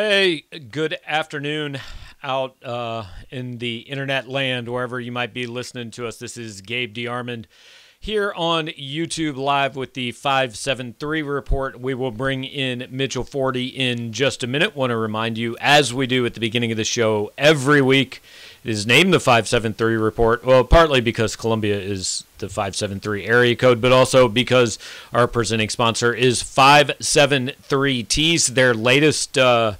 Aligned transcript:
Hey, 0.00 0.44
good 0.70 0.96
afternoon 1.08 1.80
out 2.22 2.62
uh, 2.62 3.02
in 3.30 3.58
the 3.58 3.78
internet 3.78 4.28
land, 4.28 4.68
wherever 4.68 5.00
you 5.00 5.10
might 5.10 5.34
be 5.34 5.48
listening 5.48 5.90
to 5.90 6.06
us. 6.06 6.18
This 6.18 6.36
is 6.36 6.60
Gabe 6.60 6.94
DeArmond 6.94 7.46
here 7.98 8.32
on 8.36 8.68
YouTube 8.68 9.36
Live 9.36 9.74
with 9.74 9.94
the 9.94 10.12
573 10.12 11.22
report. 11.22 11.80
We 11.80 11.94
will 11.94 12.12
bring 12.12 12.44
in 12.44 12.86
Mitchell 12.92 13.24
Forde 13.24 13.56
in 13.56 14.12
just 14.12 14.44
a 14.44 14.46
minute. 14.46 14.76
Want 14.76 14.90
to 14.90 14.96
remind 14.96 15.36
you, 15.36 15.56
as 15.60 15.92
we 15.92 16.06
do 16.06 16.24
at 16.24 16.34
the 16.34 16.40
beginning 16.40 16.70
of 16.70 16.76
the 16.76 16.84
show 16.84 17.32
every 17.36 17.82
week, 17.82 18.22
it 18.64 18.70
is 18.70 18.86
named 18.86 19.12
the 19.12 19.20
573 19.20 19.96
report. 19.96 20.44
Well, 20.44 20.64
partly 20.64 21.00
because 21.00 21.36
Columbia 21.36 21.78
is 21.78 22.24
the 22.38 22.48
573 22.48 23.26
area 23.26 23.54
code, 23.56 23.80
but 23.80 23.92
also 23.92 24.28
because 24.28 24.78
our 25.12 25.28
presenting 25.28 25.68
sponsor 25.68 26.12
is 26.12 26.42
573Ts. 26.42 28.48
Their 28.48 28.74
latest 28.74 29.38
uh, 29.38 29.74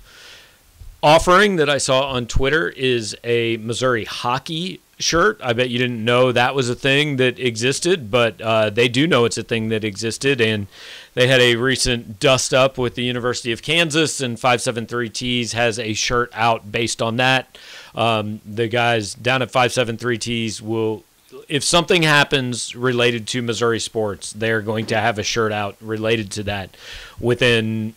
offering 1.02 1.56
that 1.56 1.68
I 1.68 1.78
saw 1.78 2.10
on 2.10 2.26
Twitter 2.26 2.68
is 2.68 3.16
a 3.24 3.56
Missouri 3.58 4.04
hockey 4.04 4.80
shirt. 4.98 5.40
I 5.42 5.52
bet 5.52 5.70
you 5.70 5.78
didn't 5.78 6.04
know 6.04 6.32
that 6.32 6.54
was 6.54 6.68
a 6.68 6.74
thing 6.74 7.16
that 7.16 7.38
existed, 7.38 8.10
but 8.10 8.40
uh, 8.40 8.70
they 8.70 8.88
do 8.88 9.06
know 9.06 9.24
it's 9.24 9.38
a 9.38 9.42
thing 9.42 9.68
that 9.68 9.84
existed. 9.84 10.40
And 10.40 10.66
they 11.14 11.26
had 11.26 11.40
a 11.40 11.56
recent 11.56 12.20
dust 12.20 12.52
up 12.52 12.78
with 12.78 12.94
the 12.94 13.04
University 13.04 13.52
of 13.52 13.62
Kansas, 13.62 14.20
and 14.20 14.38
573 14.38 15.08
Tees 15.10 15.52
has 15.52 15.78
a 15.78 15.94
shirt 15.94 16.30
out 16.34 16.70
based 16.70 17.00
on 17.00 17.16
that. 17.16 17.58
Um, 17.94 18.40
the 18.44 18.68
guys 18.68 19.14
down 19.14 19.42
at 19.42 19.50
573 19.50 20.18
Tees 20.18 20.62
will. 20.62 21.04
If 21.48 21.62
something 21.62 22.02
happens 22.02 22.74
related 22.74 23.26
to 23.28 23.42
Missouri 23.42 23.80
sports, 23.80 24.32
they're 24.32 24.62
going 24.62 24.86
to 24.86 24.98
have 24.98 25.18
a 25.18 25.22
shirt 25.22 25.52
out 25.52 25.76
related 25.80 26.30
to 26.32 26.42
that 26.44 26.74
within 27.20 27.94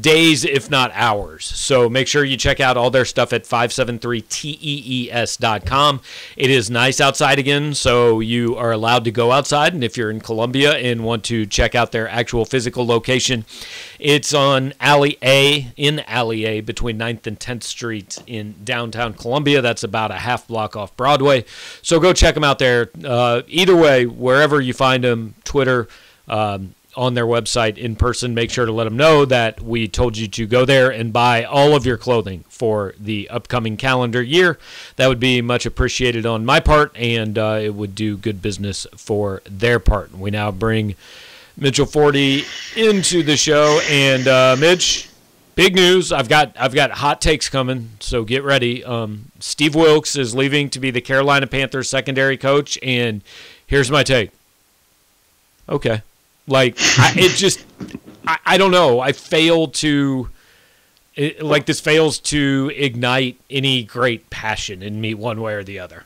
days, 0.00 0.44
if 0.44 0.70
not 0.70 0.90
hours. 0.94 1.44
So 1.44 1.88
make 1.88 2.08
sure 2.08 2.24
you 2.24 2.36
check 2.36 2.58
out 2.60 2.76
all 2.76 2.90
their 2.90 3.04
stuff 3.04 3.32
at 3.32 3.44
573tees.com. 3.44 6.00
It 6.36 6.50
is 6.50 6.70
nice 6.70 7.00
outside 7.00 7.38
again, 7.38 7.74
so 7.74 8.18
you 8.20 8.56
are 8.56 8.72
allowed 8.72 9.04
to 9.04 9.10
go 9.10 9.32
outside. 9.32 9.74
And 9.74 9.84
if 9.84 9.96
you're 9.96 10.10
in 10.10 10.20
Columbia 10.20 10.74
and 10.74 11.04
want 11.04 11.24
to 11.24 11.46
check 11.46 11.74
out 11.74 11.92
their 11.92 12.08
actual 12.08 12.44
physical 12.44 12.86
location, 12.86 13.44
it's 13.98 14.32
on 14.32 14.72
Alley 14.80 15.18
A, 15.22 15.72
in 15.76 16.00
Alley 16.00 16.44
A, 16.44 16.60
between 16.60 16.98
9th 16.98 17.26
and 17.26 17.38
10th 17.38 17.64
Street 17.64 18.18
in 18.26 18.54
downtown 18.64 19.14
Columbia. 19.14 19.62
That's 19.62 19.84
about 19.84 20.10
a 20.10 20.16
half 20.16 20.46
block 20.46 20.76
off 20.76 20.96
Broadway. 20.96 21.44
So 21.82 22.00
go 22.00 22.12
check 22.12 22.34
them 22.34 22.44
out 22.44 22.58
there. 22.58 22.90
Uh, 23.04 23.42
either 23.46 23.76
way, 23.76 24.06
wherever 24.06 24.60
you 24.60 24.72
find 24.72 25.04
them, 25.04 25.34
Twitter, 25.44 25.88
um, 26.28 26.74
on 26.94 27.14
their 27.14 27.26
website 27.26 27.78
in 27.78 27.96
person, 27.96 28.34
make 28.34 28.50
sure 28.50 28.66
to 28.66 28.72
let 28.72 28.84
them 28.84 28.96
know 28.96 29.24
that 29.24 29.60
we 29.60 29.88
told 29.88 30.16
you 30.16 30.28
to 30.28 30.46
go 30.46 30.64
there 30.64 30.90
and 30.90 31.12
buy 31.12 31.44
all 31.44 31.74
of 31.74 31.86
your 31.86 31.96
clothing 31.96 32.44
for 32.48 32.94
the 32.98 33.28
upcoming 33.30 33.76
calendar 33.76 34.22
year. 34.22 34.58
That 34.96 35.08
would 35.08 35.20
be 35.20 35.40
much 35.40 35.66
appreciated 35.66 36.26
on 36.26 36.44
my 36.44 36.60
part, 36.60 36.96
and 36.96 37.38
uh, 37.38 37.58
it 37.62 37.74
would 37.74 37.94
do 37.94 38.16
good 38.16 38.42
business 38.42 38.86
for 38.96 39.42
their 39.48 39.78
part. 39.78 40.12
We 40.16 40.30
now 40.30 40.50
bring 40.50 40.94
Mitchell 41.56 41.86
Forde 41.86 42.44
into 42.76 43.22
the 43.22 43.36
show, 43.36 43.80
and 43.88 44.26
uh, 44.28 44.56
Mitch. 44.58 45.08
Big 45.54 45.74
news! 45.74 46.12
I've 46.12 46.30
got 46.30 46.56
I've 46.58 46.72
got 46.72 46.92
hot 46.92 47.20
takes 47.20 47.50
coming, 47.50 47.90
so 48.00 48.24
get 48.24 48.42
ready. 48.42 48.82
Um, 48.82 49.30
Steve 49.38 49.74
Wilks 49.74 50.16
is 50.16 50.34
leaving 50.34 50.70
to 50.70 50.80
be 50.80 50.90
the 50.90 51.02
Carolina 51.02 51.46
Panthers 51.46 51.90
secondary 51.90 52.38
coach, 52.38 52.78
and 52.82 53.20
here's 53.66 53.90
my 53.90 54.02
take. 54.02 54.30
Okay, 55.68 56.00
like 56.46 56.76
I, 56.98 57.14
it 57.16 57.30
just, 57.36 57.64
I, 58.26 58.38
I 58.44 58.58
don't 58.58 58.70
know. 58.70 59.00
I 59.00 59.12
fail 59.12 59.68
to, 59.68 60.28
it, 61.14 61.42
like 61.42 61.66
this 61.66 61.80
fails 61.80 62.18
to 62.18 62.70
ignite 62.74 63.40
any 63.50 63.82
great 63.84 64.30
passion 64.30 64.82
in 64.82 65.00
me 65.00 65.14
one 65.14 65.40
way 65.40 65.54
or 65.54 65.64
the 65.64 65.78
other. 65.78 66.04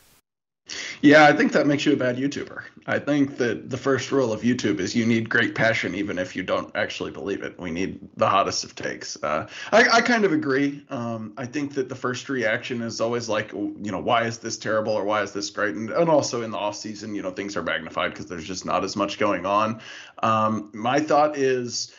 Yeah, 1.00 1.24
I 1.26 1.32
think 1.32 1.52
that 1.52 1.66
makes 1.66 1.86
you 1.86 1.92
a 1.92 1.96
bad 1.96 2.16
YouTuber. 2.16 2.62
I 2.86 2.98
think 2.98 3.36
that 3.38 3.68
the 3.68 3.76
first 3.76 4.12
rule 4.12 4.32
of 4.32 4.42
YouTube 4.42 4.78
is 4.78 4.94
you 4.94 5.04
need 5.04 5.28
great 5.28 5.54
passion, 5.54 5.94
even 5.94 6.18
if 6.18 6.36
you 6.36 6.42
don't 6.42 6.74
actually 6.76 7.10
believe 7.10 7.42
it. 7.42 7.58
We 7.58 7.70
need 7.70 7.98
the 8.16 8.28
hottest 8.28 8.62
of 8.64 8.74
takes. 8.74 9.20
Uh, 9.22 9.48
I, 9.72 9.88
I, 9.88 10.00
kind 10.00 10.24
of 10.24 10.32
agree. 10.32 10.84
Um, 10.90 11.32
I 11.36 11.46
think 11.46 11.74
that 11.74 11.88
the 11.88 11.96
first 11.96 12.28
reaction 12.28 12.82
is 12.82 13.00
always 13.00 13.28
like, 13.28 13.52
you 13.52 13.90
know, 13.90 13.98
why 13.98 14.24
is 14.24 14.38
this 14.38 14.56
terrible 14.56 14.92
or 14.92 15.04
why 15.04 15.22
is 15.22 15.32
this 15.32 15.50
great? 15.50 15.74
And, 15.74 15.90
and 15.90 16.08
also 16.08 16.42
in 16.42 16.52
the 16.52 16.58
off 16.58 16.76
season, 16.76 17.14
you 17.14 17.22
know, 17.22 17.30
things 17.30 17.56
are 17.56 17.62
magnified 17.62 18.12
because 18.12 18.26
there's 18.26 18.46
just 18.46 18.64
not 18.64 18.84
as 18.84 18.94
much 18.94 19.18
going 19.18 19.46
on. 19.46 19.80
Um, 20.22 20.70
my 20.72 21.00
thought 21.00 21.36
is 21.36 21.92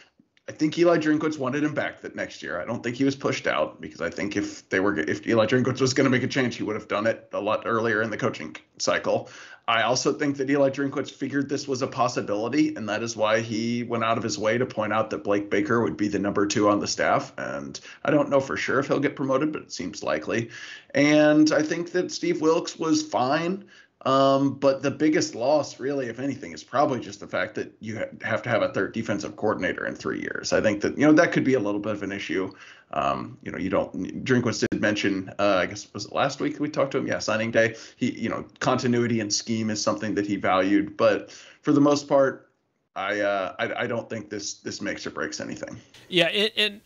I 0.49 0.53
think 0.53 0.77
Eli 0.79 0.97
Drinkwitz 0.97 1.37
wanted 1.37 1.63
him 1.63 1.73
back 1.73 2.01
that 2.01 2.15
next 2.15 2.41
year. 2.41 2.61
I 2.61 2.65
don't 2.65 2.81
think 2.81 2.95
he 2.95 3.03
was 3.03 3.17
pushed 3.17 3.47
out 3.47 3.81
because 3.81 3.99
I 3.99 4.09
think 4.09 4.37
if 4.37 4.67
they 4.69 4.79
were 4.79 4.97
if 4.97 5.27
Eli 5.27 5.45
Drinkwitz 5.45 5.81
was 5.81 5.93
going 5.93 6.05
to 6.05 6.09
make 6.09 6.23
a 6.23 6.27
change, 6.27 6.55
he 6.55 6.63
would 6.63 6.75
have 6.75 6.87
done 6.87 7.05
it 7.05 7.27
a 7.33 7.41
lot 7.41 7.63
earlier 7.65 8.01
in 8.01 8.09
the 8.09 8.17
coaching 8.17 8.55
cycle. 8.77 9.29
I 9.69 9.81
also 9.81 10.13
think 10.13 10.37
that 10.37 10.49
Eli 10.49 10.69
Drinkwitz 10.69 11.11
figured 11.11 11.49
this 11.49 11.67
was 11.67 11.81
a 11.81 11.87
possibility, 11.87 12.73
and 12.75 12.87
that 12.87 13.03
is 13.03 13.17
why 13.17 13.41
he 13.41 13.83
went 13.83 14.05
out 14.05 14.17
of 14.17 14.23
his 14.23 14.39
way 14.39 14.57
to 14.57 14.65
point 14.65 14.93
out 14.93 15.09
that 15.09 15.25
Blake 15.25 15.49
Baker 15.49 15.81
would 15.81 15.97
be 15.97 16.07
the 16.07 16.19
number 16.19 16.47
two 16.47 16.69
on 16.69 16.79
the 16.79 16.87
staff. 16.87 17.33
And 17.37 17.77
I 18.05 18.11
don't 18.11 18.29
know 18.29 18.39
for 18.39 18.55
sure 18.55 18.79
if 18.79 18.87
he'll 18.87 19.01
get 19.01 19.17
promoted, 19.17 19.51
but 19.51 19.63
it 19.63 19.73
seems 19.73 20.01
likely. 20.01 20.49
And 20.95 21.51
I 21.51 21.61
think 21.61 21.91
that 21.91 22.13
Steve 22.13 22.39
Wilks 22.39 22.79
was 22.79 23.03
fine. 23.03 23.65
Um, 24.05 24.53
but 24.53 24.83
the 24.83 24.91
biggest 24.91 25.33
loss, 25.33 25.79
really, 25.79 26.07
if 26.07 26.19
anything, 26.19 26.51
is 26.53 26.63
probably 26.63 26.99
just 26.99 27.19
the 27.19 27.27
fact 27.27 27.55
that 27.55 27.73
you 27.79 27.99
have 28.21 28.43
to 28.43 28.49
have 28.49 28.61
a 28.61 28.71
third 28.71 28.93
defensive 28.93 29.35
coordinator 29.35 29.87
in 29.87 29.95
three 29.95 30.21
years. 30.21 30.53
I 30.53 30.61
think 30.61 30.81
that 30.81 30.97
you 30.97 31.05
know 31.05 31.13
that 31.13 31.31
could 31.31 31.43
be 31.43 31.55
a 31.55 31.59
little 31.59 31.79
bit 31.79 31.93
of 31.93 32.03
an 32.03 32.11
issue. 32.11 32.51
Um, 32.91 33.37
you 33.41 33.51
know, 33.51 33.57
you 33.57 33.69
don't. 33.69 34.23
Drinkwitz 34.23 34.65
did 34.69 34.81
mention, 34.81 35.33
uh, 35.39 35.55
I 35.55 35.65
guess 35.65 35.91
was 35.93 36.05
it 36.05 36.13
last 36.13 36.39
week 36.39 36.59
we 36.59 36.69
talked 36.69 36.91
to 36.91 36.99
him? 36.99 37.07
Yeah, 37.07 37.19
signing 37.19 37.51
day. 37.51 37.75
He, 37.95 38.11
you 38.11 38.29
know, 38.29 38.45
continuity 38.59 39.19
and 39.19 39.33
scheme 39.33 39.69
is 39.69 39.81
something 39.81 40.13
that 40.15 40.27
he 40.27 40.35
valued, 40.35 40.95
but 40.95 41.31
for 41.61 41.71
the 41.71 41.81
most 41.81 42.07
part, 42.07 42.49
I, 42.95 43.19
uh, 43.19 43.55
I, 43.59 43.83
I 43.83 43.87
don't 43.87 44.09
think 44.09 44.29
this 44.29 44.55
this 44.55 44.81
makes 44.81 45.05
or 45.05 45.09
breaks 45.09 45.39
anything. 45.39 45.77
Yeah, 46.07 46.27
and, 46.27 46.81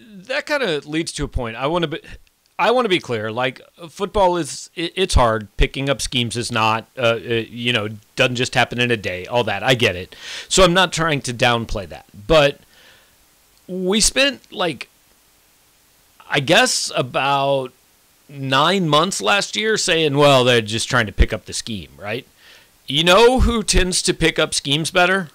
that 0.00 0.46
kind 0.46 0.62
of 0.62 0.86
leads 0.86 1.12
to 1.12 1.24
a 1.24 1.28
point. 1.28 1.56
I 1.56 1.66
want 1.66 1.82
to 1.82 1.88
be 1.88 2.00
I 2.58 2.70
want 2.70 2.84
to 2.84 2.88
be 2.88 3.00
clear. 3.00 3.32
Like 3.32 3.60
football 3.88 4.36
is, 4.36 4.70
it's 4.76 5.14
hard. 5.14 5.48
Picking 5.56 5.88
up 5.88 6.00
schemes 6.00 6.36
is 6.36 6.52
not, 6.52 6.86
uh, 6.96 7.00
uh, 7.16 7.44
you 7.48 7.72
know, 7.72 7.88
doesn't 8.14 8.36
just 8.36 8.54
happen 8.54 8.80
in 8.80 8.90
a 8.90 8.96
day. 8.96 9.26
All 9.26 9.44
that 9.44 9.62
I 9.62 9.74
get 9.74 9.96
it. 9.96 10.14
So 10.48 10.62
I'm 10.62 10.74
not 10.74 10.92
trying 10.92 11.20
to 11.22 11.34
downplay 11.34 11.88
that. 11.88 12.06
But 12.26 12.60
we 13.66 14.00
spent 14.00 14.52
like, 14.52 14.88
I 16.30 16.40
guess 16.40 16.92
about 16.94 17.72
nine 18.28 18.88
months 18.88 19.20
last 19.20 19.56
year 19.56 19.76
saying, 19.76 20.16
well, 20.16 20.44
they're 20.44 20.60
just 20.60 20.88
trying 20.88 21.06
to 21.06 21.12
pick 21.12 21.32
up 21.32 21.46
the 21.46 21.52
scheme, 21.52 21.90
right? 21.98 22.26
You 22.86 23.02
know 23.02 23.40
who 23.40 23.62
tends 23.62 24.00
to 24.02 24.14
pick 24.14 24.38
up 24.38 24.54
schemes 24.54 24.90
better? 24.90 25.30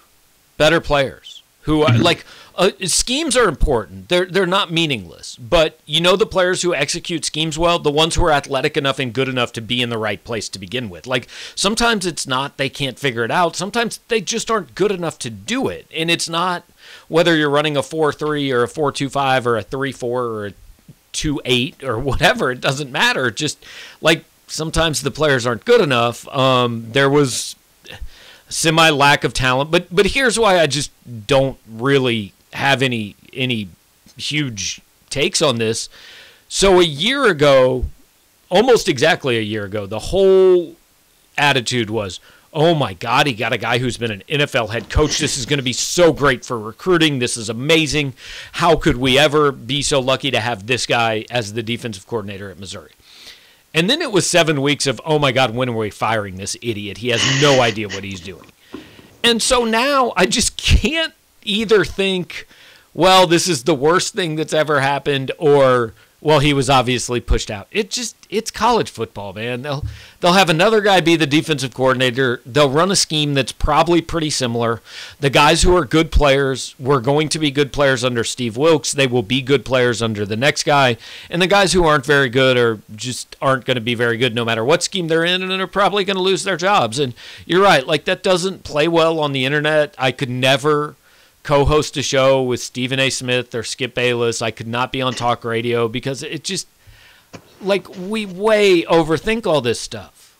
Better 0.58 0.80
players 0.80 1.42
who 1.64 1.82
are 1.84 1.98
like 1.98 2.26
uh, 2.60 2.72
schemes 2.84 3.38
are 3.38 3.48
important. 3.48 4.10
They're 4.10 4.26
they're 4.26 4.46
not 4.46 4.70
meaningless, 4.70 5.38
but 5.38 5.80
you 5.86 6.02
know 6.02 6.18
the 6.18 6.26
players 6.26 6.62
who 6.62 6.76
execute 6.76 7.24
schemes 7.24 7.58
well, 7.58 7.80
the 7.80 7.90
ones 7.90 8.16
who 8.16 8.26
are 8.26 8.32
athletic 8.32 8.76
enough 8.76 9.00
and 9.00 9.14
good 9.14 9.30
enough 9.30 9.54
to 9.54 9.62
be 9.62 9.82
in 9.82 9.90
the 9.90 9.98
right 9.98 10.22
place 10.22 10.50
to 10.50 10.60
begin 10.60 10.90
with. 10.90 11.08
Like 11.08 11.30
sometimes 11.56 12.06
it's 12.06 12.28
not 12.28 12.58
they 12.58 12.68
can't 12.68 13.00
figure 13.00 13.24
it 13.24 13.32
out. 13.32 13.56
Sometimes 13.56 14.00
they 14.10 14.20
just 14.20 14.52
aren't 14.52 14.76
good 14.76 14.92
enough 14.92 15.18
to 15.20 15.30
do 15.30 15.70
it, 15.70 15.88
and 15.96 16.12
it's 16.12 16.28
not 16.28 16.66
whether 17.08 17.34
you're 17.34 17.50
running 17.50 17.78
a 17.78 17.82
four 17.82 18.12
three 18.12 18.52
or 18.52 18.64
a 18.64 18.68
four 18.68 18.92
two 18.92 19.10
five 19.10 19.48
or 19.48 19.56
a 19.56 19.64
three 19.64 19.94
four 19.94 20.26
or 20.26 20.48
a 20.48 20.54
two 21.14 21.42
eight 21.46 21.82
or 21.82 21.98
whatever. 22.10 22.52
It 22.52 22.60
doesn't 22.60 22.92
matter. 22.92 23.32
Just 23.32 23.66
like 24.02 24.26
sometimes 24.48 25.02
the 25.02 25.12
players 25.12 25.48
aren't 25.48 25.64
good 25.64 25.80
enough. 25.80 26.28
Um, 26.28 26.92
there 26.92 27.10
was 27.10 27.56
semi 28.50 28.90
lack 28.90 29.24
of 29.24 29.34
talent, 29.34 29.72
but 29.72 29.88
but 29.96 30.08
here's 30.08 30.38
why 30.38 30.60
I 30.60 30.68
just 30.68 30.92
don't 31.26 31.58
really 31.66 32.34
have 32.54 32.82
any 32.82 33.16
any 33.34 33.70
huge 34.18 34.82
takes 35.10 35.42
on 35.42 35.58
this. 35.58 35.90
So 36.48 36.80
a 36.80 36.84
year 36.84 37.26
ago, 37.26 37.86
almost 38.50 38.88
exactly 38.88 39.38
a 39.38 39.42
year 39.42 39.66
ago, 39.66 39.86
the 39.86 40.00
whole 40.00 40.76
attitude 41.38 41.90
was, 41.90 42.20
"Oh 42.54 42.74
my 42.74 42.94
God, 42.94 43.28
he 43.28 43.34
got 43.34 43.54
a 43.54 43.58
guy 43.58 43.78
who's 43.78 43.98
been 43.98 44.12
an 44.12 44.24
NFL 44.28 44.72
head 44.72 44.90
coach. 44.90 45.20
This 45.20 45.38
is 45.38 45.46
going 45.46 45.60
to 45.60 45.64
be 45.64 45.74
so 45.74 46.12
great 46.12 46.44
for 46.44 46.60
recruiting. 46.60 47.20
This 47.20 47.38
is 47.38 47.50
amazing. 47.50 48.14
How 48.54 48.76
could 48.76 48.98
we 48.98 49.18
ever 49.18 49.52
be 49.52 49.82
so 49.82 50.00
lucky 50.00 50.32
to 50.32 50.40
have 50.40 50.68
this 50.68 50.86
guy 50.86 51.26
as 51.30 51.54
the 51.54 51.64
defensive 51.64 52.08
coordinator 52.08 52.50
at 52.50 52.60
Missouri?" 52.60 52.92
And 53.72 53.88
then 53.88 54.02
it 54.02 54.12
was 54.12 54.28
seven 54.28 54.64
weeks 54.64 54.88
of, 54.88 55.00
"Oh 55.06 55.20
my 55.20 55.32
God, 55.32 55.54
when 55.54 55.70
are 55.70 55.78
we 55.78 55.92
firing 55.92 56.38
this 56.38 56.58
idiot? 56.62 56.98
He 56.98 57.10
has 57.10 57.22
no 57.40 57.62
idea 57.62 57.88
what 57.88 58.04
he's 58.04 58.20
doing." 58.20 58.52
And 59.24 59.42
so 59.42 59.66
now 59.66 60.14
I 60.18 60.26
just 60.26 60.58
can't 60.58 61.14
either 61.44 61.86
think, 61.86 62.48
well, 62.94 63.28
this 63.28 63.48
is 63.48 63.64
the 63.64 63.76
worst 63.76 64.14
thing 64.14 64.36
that's 64.36 64.54
ever 64.54 64.82
happened, 64.82 65.32
or 65.38 65.94
Well, 66.22 66.40
he 66.40 66.54
was 66.54 66.70
obviously 66.70 67.22
pushed 67.22 67.50
out. 67.50 67.68
It 67.72 67.90
just 67.90 68.16
it's 68.30 68.52
college 68.52 68.90
football, 68.90 69.32
man. 69.32 69.62
They'll 69.62 69.86
they'll 70.20 70.34
have 70.34 70.50
another 70.50 70.82
guy 70.82 71.00
be 71.00 71.16
the 71.16 71.26
defensive 71.26 71.74
coordinator. 71.74 72.42
They'll 72.46 72.70
run 72.70 72.92
a 72.92 72.96
scheme 72.98 73.36
that's 73.36 73.54
probably 73.54 74.02
pretty 74.02 74.30
similar. 74.30 74.82
The 75.22 75.30
guys 75.30 75.62
who 75.64 75.74
are 75.78 75.86
good 75.86 76.12
players 76.12 76.76
were 76.78 77.00
going 77.00 77.30
to 77.30 77.40
be 77.40 77.52
good 77.52 77.72
players 77.72 78.04
under 78.04 78.26
Steve 78.26 78.58
Wilks. 78.58 78.92
They 78.92 79.08
will 79.08 79.24
be 79.24 79.42
good 79.42 79.64
players 79.64 80.02
under 80.02 80.26
the 80.26 80.36
next 80.36 80.64
guy. 80.64 80.98
And 81.30 81.42
the 81.42 81.48
guys 81.48 81.72
who 81.72 81.86
aren't 81.86 82.06
very 82.06 82.30
good 82.30 82.58
or 82.58 82.82
just 82.94 83.38
aren't 83.42 83.64
going 83.64 83.76
to 83.76 83.82
be 83.82 83.96
very 83.96 84.18
good 84.18 84.36
no 84.36 84.44
matter 84.44 84.66
what 84.66 84.84
scheme 84.84 85.08
they're 85.08 85.24
in 85.24 85.42
and 85.42 85.62
are 85.62 85.68
probably 85.68 86.04
going 86.04 86.18
to 86.18 86.22
lose 86.22 86.44
their 86.44 86.58
jobs. 86.58 87.00
And 87.00 87.14
you're 87.46 87.64
right, 87.64 87.88
like 87.88 88.04
that 88.06 88.24
doesn't 88.24 88.66
play 88.66 88.90
well 88.90 89.20
on 89.20 89.32
the 89.32 89.46
internet. 89.46 89.96
I 89.98 90.12
could 90.12 90.30
never 90.30 90.98
co-host 91.50 91.98
a 91.98 92.04
show 92.04 92.44
with 92.44 92.62
Stephen 92.62 93.00
A. 93.00 93.10
Smith 93.10 93.56
or 93.56 93.64
Skip 93.64 93.96
Bayless. 93.96 94.40
I 94.40 94.52
could 94.52 94.68
not 94.68 94.92
be 94.92 95.02
on 95.02 95.14
talk 95.14 95.44
radio 95.44 95.88
because 95.88 96.22
it 96.22 96.44
just 96.44 96.68
like 97.60 97.90
we 97.98 98.28
way 98.28 98.84
overthink 98.84 99.48
all 99.48 99.60
this 99.60 99.82
stuff. 99.82 100.40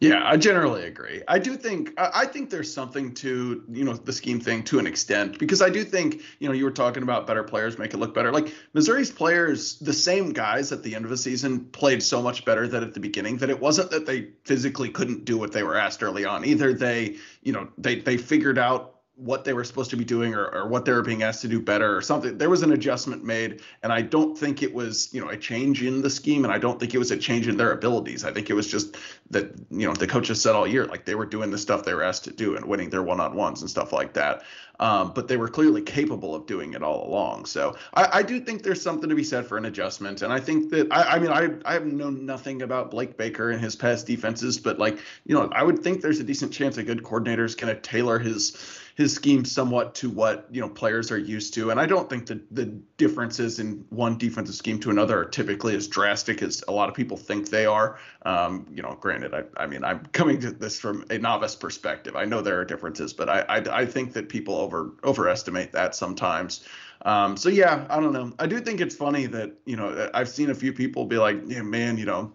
Yeah, 0.00 0.20
I 0.22 0.36
generally 0.36 0.84
agree. 0.84 1.22
I 1.26 1.38
do 1.38 1.56
think 1.56 1.94
I 1.96 2.26
think 2.26 2.50
there's 2.50 2.70
something 2.70 3.14
to 3.14 3.64
you 3.70 3.84
know 3.84 3.94
the 3.94 4.12
scheme 4.12 4.38
thing 4.38 4.62
to 4.64 4.78
an 4.78 4.86
extent 4.86 5.38
because 5.38 5.62
I 5.62 5.70
do 5.70 5.82
think 5.82 6.20
you 6.40 6.48
know 6.48 6.54
you 6.54 6.66
were 6.66 6.72
talking 6.72 7.02
about 7.02 7.26
better 7.26 7.42
players 7.42 7.78
make 7.78 7.94
it 7.94 7.96
look 7.96 8.14
better. 8.14 8.30
Like 8.30 8.52
Missouri's 8.74 9.10
players, 9.10 9.78
the 9.78 9.94
same 9.94 10.34
guys 10.34 10.72
at 10.72 10.82
the 10.82 10.94
end 10.94 11.06
of 11.06 11.10
the 11.10 11.16
season 11.16 11.64
played 11.64 12.02
so 12.02 12.20
much 12.20 12.44
better 12.44 12.68
than 12.68 12.82
at 12.84 12.92
the 12.92 13.00
beginning 13.00 13.38
that 13.38 13.48
it 13.48 13.58
wasn't 13.58 13.90
that 13.92 14.04
they 14.04 14.28
physically 14.44 14.90
couldn't 14.90 15.24
do 15.24 15.38
what 15.38 15.52
they 15.52 15.62
were 15.62 15.78
asked 15.78 16.02
early 16.02 16.26
on. 16.26 16.44
Either 16.44 16.74
they 16.74 17.16
you 17.42 17.52
know 17.54 17.66
they 17.78 17.98
they 17.98 18.18
figured 18.18 18.58
out 18.58 18.97
what 19.18 19.44
they 19.44 19.52
were 19.52 19.64
supposed 19.64 19.90
to 19.90 19.96
be 19.96 20.04
doing 20.04 20.32
or, 20.32 20.46
or 20.46 20.68
what 20.68 20.84
they 20.84 20.92
were 20.92 21.02
being 21.02 21.24
asked 21.24 21.42
to 21.42 21.48
do 21.48 21.60
better 21.60 21.96
or 21.96 22.00
something. 22.00 22.38
There 22.38 22.48
was 22.48 22.62
an 22.62 22.72
adjustment 22.72 23.24
made, 23.24 23.60
and 23.82 23.92
I 23.92 24.00
don't 24.00 24.38
think 24.38 24.62
it 24.62 24.72
was, 24.72 25.12
you 25.12 25.20
know, 25.20 25.28
a 25.28 25.36
change 25.36 25.82
in 25.82 26.02
the 26.02 26.10
scheme, 26.10 26.44
and 26.44 26.52
I 26.52 26.58
don't 26.58 26.78
think 26.78 26.94
it 26.94 26.98
was 26.98 27.10
a 27.10 27.16
change 27.16 27.48
in 27.48 27.56
their 27.56 27.72
abilities. 27.72 28.24
I 28.24 28.32
think 28.32 28.48
it 28.48 28.54
was 28.54 28.70
just 28.70 28.96
that, 29.30 29.52
you 29.70 29.88
know, 29.88 29.92
the 29.92 30.06
coaches 30.06 30.40
said 30.40 30.54
all 30.54 30.68
year 30.68 30.86
like 30.86 31.04
they 31.04 31.16
were 31.16 31.26
doing 31.26 31.50
the 31.50 31.58
stuff 31.58 31.84
they 31.84 31.94
were 31.94 32.04
asked 32.04 32.24
to 32.24 32.30
do 32.30 32.56
and 32.56 32.64
winning 32.64 32.90
their 32.90 33.02
one-on-ones 33.02 33.60
and 33.60 33.68
stuff 33.68 33.92
like 33.92 34.12
that. 34.14 34.42
Um, 34.80 35.12
but 35.12 35.26
they 35.26 35.36
were 35.36 35.48
clearly 35.48 35.82
capable 35.82 36.36
of 36.36 36.46
doing 36.46 36.74
it 36.74 36.84
all 36.84 37.08
along. 37.08 37.46
So 37.46 37.76
I, 37.94 38.18
I, 38.18 38.22
do 38.22 38.38
think 38.38 38.62
there's 38.62 38.80
something 38.80 39.08
to 39.08 39.16
be 39.16 39.24
said 39.24 39.44
for 39.44 39.58
an 39.58 39.64
adjustment. 39.64 40.22
And 40.22 40.32
I 40.32 40.38
think 40.38 40.70
that 40.70 40.86
I, 40.92 41.16
I 41.16 41.18
mean 41.18 41.32
I 41.32 41.48
I 41.64 41.72
have 41.72 41.84
known 41.84 42.24
nothing 42.24 42.62
about 42.62 42.92
Blake 42.92 43.16
Baker 43.16 43.50
and 43.50 43.60
his 43.60 43.74
past 43.74 44.06
defenses, 44.06 44.56
but 44.56 44.78
like 44.78 44.98
you 45.26 45.34
know 45.34 45.48
I 45.50 45.64
would 45.64 45.80
think 45.80 46.00
there's 46.00 46.20
a 46.20 46.24
decent 46.24 46.52
chance 46.52 46.76
a 46.76 46.84
good 46.84 47.02
coordinator 47.02 47.44
is 47.44 47.56
going 47.56 47.74
to 47.74 47.80
tailor 47.80 48.20
his 48.20 48.56
his 48.98 49.14
scheme 49.14 49.44
somewhat 49.44 49.94
to 49.94 50.10
what 50.10 50.48
you 50.50 50.60
know 50.60 50.68
players 50.68 51.12
are 51.12 51.18
used 51.18 51.54
to. 51.54 51.70
And 51.70 51.78
I 51.78 51.86
don't 51.86 52.10
think 52.10 52.26
that 52.26 52.52
the 52.52 52.64
differences 52.96 53.60
in 53.60 53.84
one 53.90 54.18
defensive 54.18 54.56
scheme 54.56 54.80
to 54.80 54.90
another 54.90 55.20
are 55.20 55.24
typically 55.24 55.76
as 55.76 55.86
drastic 55.86 56.42
as 56.42 56.64
a 56.66 56.72
lot 56.72 56.88
of 56.88 56.96
people 56.96 57.16
think 57.16 57.48
they 57.48 57.64
are. 57.64 58.00
Um, 58.22 58.66
you 58.74 58.82
know, 58.82 58.98
granted, 59.00 59.34
I, 59.34 59.44
I 59.56 59.68
mean 59.68 59.84
I'm 59.84 60.00
coming 60.06 60.40
to 60.40 60.50
this 60.50 60.80
from 60.80 61.04
a 61.10 61.18
novice 61.18 61.54
perspective. 61.54 62.16
I 62.16 62.24
know 62.24 62.42
there 62.42 62.58
are 62.58 62.64
differences, 62.64 63.12
but 63.12 63.28
I 63.28 63.42
I, 63.42 63.82
I 63.82 63.86
think 63.86 64.14
that 64.14 64.28
people 64.28 64.56
over 64.56 64.90
overestimate 65.04 65.70
that 65.72 65.94
sometimes. 65.94 66.64
Um, 67.02 67.36
so 67.36 67.50
yeah, 67.50 67.86
I 67.88 68.00
don't 68.00 68.12
know. 68.12 68.32
I 68.40 68.48
do 68.48 68.58
think 68.58 68.80
it's 68.80 68.96
funny 68.96 69.26
that 69.26 69.52
you 69.64 69.76
know 69.76 70.10
I've 70.12 70.28
seen 70.28 70.50
a 70.50 70.56
few 70.56 70.72
people 70.72 71.06
be 71.06 71.18
like, 71.18 71.40
yeah, 71.46 71.62
man, 71.62 71.98
you 71.98 72.04
know, 72.04 72.32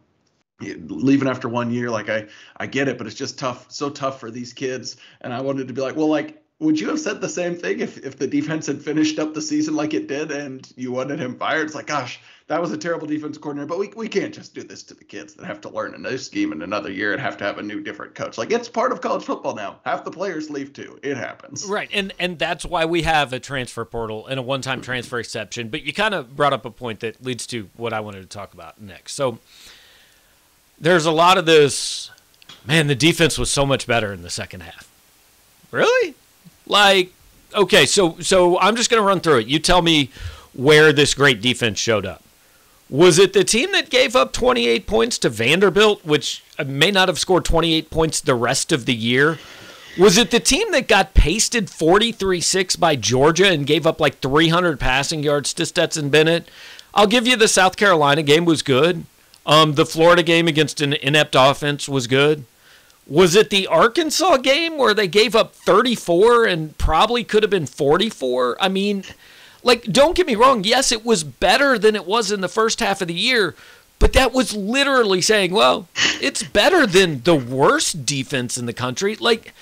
leaving 0.62 1.28
after 1.28 1.50
one 1.50 1.72
year 1.72 1.90
like 1.90 2.10
i 2.10 2.26
i 2.58 2.66
get 2.66 2.88
it 2.88 2.98
but 2.98 3.06
it's 3.06 3.16
just 3.16 3.38
tough 3.38 3.70
so 3.70 3.90
tough 3.90 4.20
for 4.20 4.32
these 4.32 4.54
kids 4.54 4.96
and 5.22 5.34
i 5.34 5.42
wanted 5.42 5.68
to 5.68 5.74
be 5.74 5.82
like 5.82 5.96
well 5.96 6.08
like 6.08 6.43
would 6.64 6.80
you 6.80 6.88
have 6.88 7.00
said 7.00 7.20
the 7.20 7.30
same 7.30 7.56
thing 7.56 7.82
if, 7.82 7.98
if 7.98 8.18
the 8.18 8.26
defense 8.26 8.68
had 8.68 8.82
finished 8.82 9.20
up 9.20 9.34
the 9.34 9.42
season 9.42 9.76
like 9.76 9.94
it 9.94 10.08
did 10.08 10.32
and 10.32 10.72
you 10.78 10.92
wanted 10.92 11.20
him 11.20 11.38
fired? 11.38 11.66
It's 11.66 11.76
like, 11.76 11.88
gosh, 11.88 12.22
that 12.48 12.62
was 12.62 12.72
a 12.72 12.78
terrible 12.78 13.06
defense 13.06 13.38
coordinator, 13.38 13.68
but 13.68 13.80
we, 13.80 13.90
we 13.96 14.08
can't 14.08 14.34
just 14.34 14.56
do 14.56 14.64
this 14.64 14.82
to 14.84 14.94
the 14.94 15.04
kids 15.04 15.34
that 15.34 15.46
have 15.46 15.60
to 15.62 15.70
learn 15.70 15.94
a 15.94 15.98
new 15.98 16.18
scheme 16.18 16.54
in 16.54 16.62
another 16.62 16.90
year 16.90 17.12
and 17.12 17.22
have 17.22 17.36
to 17.38 17.44
have 17.44 17.58
a 17.58 17.64
new 17.64 17.82
different 17.82 18.16
coach. 18.16 18.38
Like 18.38 18.52
it's 18.52 18.70
part 18.70 18.94
of 18.94 19.02
college 19.02 19.24
football 19.24 19.56
now. 19.56 19.80
Half 19.84 20.06
the 20.06 20.12
players 20.12 20.50
leave 20.50 20.72
too. 20.72 20.98
It 21.04 21.18
happens. 21.18 21.66
Right. 21.66 21.90
And 21.92 22.14
and 22.18 22.40
that's 22.40 22.66
why 22.66 22.86
we 22.86 23.02
have 23.02 23.34
a 23.34 23.40
transfer 23.40 23.84
portal 23.84 24.26
and 24.28 24.40
a 24.40 24.44
one 24.44 24.62
time 24.62 24.82
transfer 24.82 25.20
exception. 25.20 25.68
But 25.68 25.84
you 25.84 25.92
kind 25.92 26.14
of 26.14 26.36
brought 26.36 26.54
up 26.54 26.64
a 26.64 26.72
point 26.72 27.02
that 27.02 27.24
leads 27.24 27.46
to 27.48 27.70
what 27.76 27.92
I 27.92 28.00
wanted 28.00 28.22
to 28.22 28.28
talk 28.28 28.54
about 28.54 28.82
next. 28.82 29.14
So 29.14 29.40
there's 30.80 31.06
a 31.06 31.12
lot 31.12 31.38
of 31.38 31.46
this 31.46 32.10
man, 32.66 32.88
the 32.88 32.96
defense 32.96 33.38
was 33.38 33.52
so 33.52 33.66
much 33.66 33.86
better 33.86 34.14
in 34.14 34.22
the 34.22 34.30
second 34.30 34.62
half. 34.62 34.90
Really? 35.72 36.16
Like, 36.66 37.12
okay, 37.54 37.86
so 37.86 38.18
so 38.20 38.60
I'm 38.60 38.76
just 38.76 38.90
going 38.90 39.02
to 39.02 39.08
run 39.08 39.20
through 39.20 39.40
it. 39.40 39.48
You 39.48 39.60
tell 39.60 39.82
me 39.82 40.10
where 40.54 40.94
this 40.94 41.14
great 41.14 41.42
defense 41.42 41.80
showed 41.80 42.06
up. 42.06 42.24
Was 42.90 43.18
it 43.18 43.34
the 43.34 43.44
team 43.44 43.72
that 43.72 43.90
gave 43.90 44.16
up 44.16 44.34
28 44.34 44.86
points 44.86 45.18
to 45.20 45.30
Vanderbilt, 45.30 46.06
which 46.06 46.44
may 46.64 46.92
not 46.92 47.08
have 47.08 47.18
scored 47.18 47.46
28 47.46 47.90
points 47.90 48.22
the 48.22 48.36
rest 48.36 48.72
of 48.72 48.86
the 48.86 48.94
year? 48.94 49.40
Was 49.98 50.18
it 50.18 50.32
the 50.32 50.40
team 50.40 50.72
that 50.72 50.88
got 50.88 51.14
pasted 51.14 51.70
43 51.70 52.42
6 52.42 52.76
by 52.76 52.96
Georgia 52.96 53.48
and 53.48 53.66
gave 53.66 53.86
up 53.86 54.00
like 54.00 54.20
300 54.20 54.80
passing 54.80 55.24
yards 55.24 55.54
to 55.56 55.66
Stetson 55.66 56.10
Bennett? 56.10 56.50
I'll 56.94 57.08
give 57.08 57.28
you 57.28 57.36
the 57.36 57.48
South 57.48 57.78
Carolina 57.78 58.22
game 58.24 58.46
was 58.46 58.62
good. 58.62 59.06
Um, 59.46 59.74
the 59.74 59.86
Florida 59.86 60.24
game 60.24 60.48
against 60.48 60.82
an 60.82 60.94
inept 60.94 61.36
offense 61.38 61.90
was 61.90 62.08
good. 62.08 62.46
Was 63.06 63.36
it 63.36 63.50
the 63.50 63.68
Arkansas 63.68 64.38
game 64.38 64.78
where 64.78 64.94
they 64.94 65.08
gave 65.08 65.36
up 65.36 65.54
34 65.54 66.46
and 66.46 66.78
probably 66.78 67.24
could 67.24 67.44
have 67.44 67.50
been 67.50 67.66
44? 67.66 68.58
I 68.62 68.70
mean, 68.70 69.04
like, 69.62 69.84
don't 69.84 70.16
get 70.16 70.28
me 70.28 70.36
wrong. 70.36 70.64
Yes, 70.64 70.92
it 70.92 71.06
was 71.06 71.24
better 71.24 71.78
than 71.78 71.96
it 71.96 72.06
was 72.06 72.32
in 72.32 72.42
the 72.42 72.48
first 72.48 72.80
half 72.80 73.02
of 73.02 73.08
the 73.08 73.14
year, 73.14 73.56
but 74.00 74.14
that 74.14 74.34
was 74.34 74.56
literally 74.56 75.22
saying, 75.22 75.52
well, 75.52 75.88
it's 76.22 76.44
better 76.44 76.86
than 76.86 77.22
the 77.24 77.36
worst 77.36 78.06
defense 78.06 78.58
in 78.58 78.66
the 78.66 78.74
country. 78.74 79.16
Like, 79.16 79.54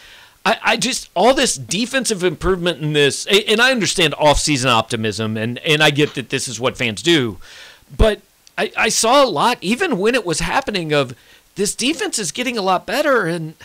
I, 0.46 0.58
I 0.64 0.78
just, 0.78 1.10
all 1.16 1.34
this 1.34 1.56
defensive 1.56 2.24
improvement 2.24 2.82
in 2.82 2.94
this, 2.94 3.28
and 3.28 3.62
I 3.62 3.72
understand 3.72 4.16
off-season 4.16 4.70
optimism, 4.70 5.38
and, 5.38 5.60
and 5.60 5.84
I 5.84 5.92
get 5.92 6.16
that 6.16 6.30
this 6.30 6.48
is 6.48 6.60
what 6.60 6.78
fans 6.78 7.02
do, 7.02 7.38
but 7.96 8.22
I, 8.58 8.72
I 8.78 8.90
saw 8.90 9.24
a 9.24 9.30
lot, 9.30 9.57
even 9.62 9.98
when 9.98 10.16
it 10.16 10.26
was 10.26 10.40
happening, 10.40 10.94
of 10.94 11.16
this 11.56 11.76
defense 11.76 12.18
is 12.20 12.31
getting 12.31 12.58
a 12.58 12.62
lot 12.62 12.86
better, 12.86 13.26
and 13.26 13.56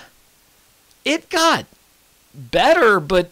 it 1.04 1.28
got 1.30 1.66
better, 2.34 3.00
but 3.00 3.30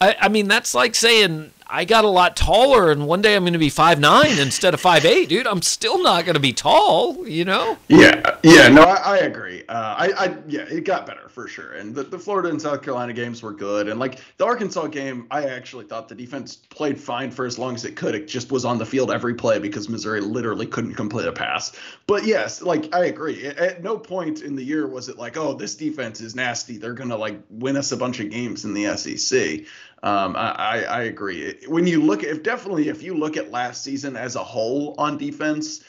I, 0.00 0.16
I 0.20 0.28
mean, 0.28 0.48
that's 0.48 0.74
like 0.74 0.94
saying 0.94 1.52
I 1.70 1.84
got 1.84 2.04
a 2.04 2.08
lot 2.08 2.36
taller, 2.36 2.90
and 2.90 3.06
one 3.06 3.22
day 3.22 3.36
I'm 3.36 3.44
going 3.44 3.52
to 3.52 3.58
be 3.58 3.68
five 3.68 4.00
nine 4.00 4.38
instead 4.38 4.74
of 4.74 4.80
five 4.80 5.04
eight, 5.04 5.28
dude. 5.28 5.46
I'm 5.46 5.62
still 5.62 6.02
not 6.02 6.24
going 6.24 6.34
to 6.34 6.40
be 6.40 6.52
tall, 6.52 7.26
you 7.28 7.44
know. 7.44 7.78
Yeah, 7.88 8.38
yeah, 8.42 8.68
no, 8.68 8.82
I, 8.82 8.94
I 8.94 9.18
agree. 9.18 9.62
Uh, 9.68 9.94
I, 9.98 10.12
I, 10.16 10.36
yeah, 10.48 10.62
it 10.62 10.84
got 10.84 11.06
better 11.06 11.28
for 11.28 11.46
sure, 11.46 11.72
and 11.74 11.94
the, 11.94 12.02
the 12.02 12.18
Florida 12.18 12.48
and 12.48 12.60
South 12.60 12.82
Carolina 12.82 13.12
games 13.12 13.42
were 13.42 13.52
good, 13.52 13.88
and 13.88 14.00
like 14.00 14.20
the 14.36 14.44
Arkansas 14.44 14.88
game, 14.88 15.26
I 15.30 15.44
actually 15.46 15.84
thought 15.84 16.08
the 16.08 16.14
defense 16.14 16.56
played 16.56 17.00
fine 17.00 17.30
for 17.30 17.46
as 17.46 17.58
long 17.58 17.74
as 17.76 17.84
it 17.84 17.94
could. 17.94 18.14
It 18.14 18.26
just 18.26 18.50
was 18.50 18.64
on 18.64 18.78
the 18.78 18.86
field 18.86 19.12
every 19.12 19.34
play 19.34 19.58
because 19.58 19.88
Missouri 19.88 20.20
literally 20.20 20.66
couldn't 20.66 20.94
complete 20.94 21.26
a 21.26 21.32
pass. 21.32 21.72
But 22.06 22.24
yes, 22.24 22.62
like 22.62 22.92
I 22.94 23.04
agree. 23.04 23.46
At 23.46 23.82
no 23.82 23.96
point 23.96 24.42
in 24.42 24.56
the 24.56 24.64
year 24.64 24.88
was 24.88 25.08
it 25.08 25.18
like, 25.18 25.36
oh, 25.36 25.54
this 25.54 25.76
defense 25.76 26.20
is 26.20 26.34
nasty. 26.34 26.78
They're 26.78 26.94
gonna 26.94 27.16
like 27.16 27.38
win 27.48 27.76
us 27.76 27.92
a 27.92 27.96
bunch 27.96 28.18
of 28.18 28.30
games 28.30 28.64
in 28.64 28.74
the 28.74 28.96
SEC. 28.96 29.66
Um, 30.02 30.34
I, 30.36 30.84
I 30.84 31.02
agree. 31.02 31.56
When 31.68 31.86
you 31.86 32.02
look, 32.02 32.22
at 32.22 32.30
if 32.30 32.42
definitely 32.42 32.88
if 32.88 33.02
you 33.02 33.14
look 33.14 33.36
at 33.36 33.50
last 33.50 33.84
season 33.84 34.16
as 34.16 34.34
a 34.34 34.42
whole 34.42 34.94
on 34.98 35.18
defense, 35.18 35.82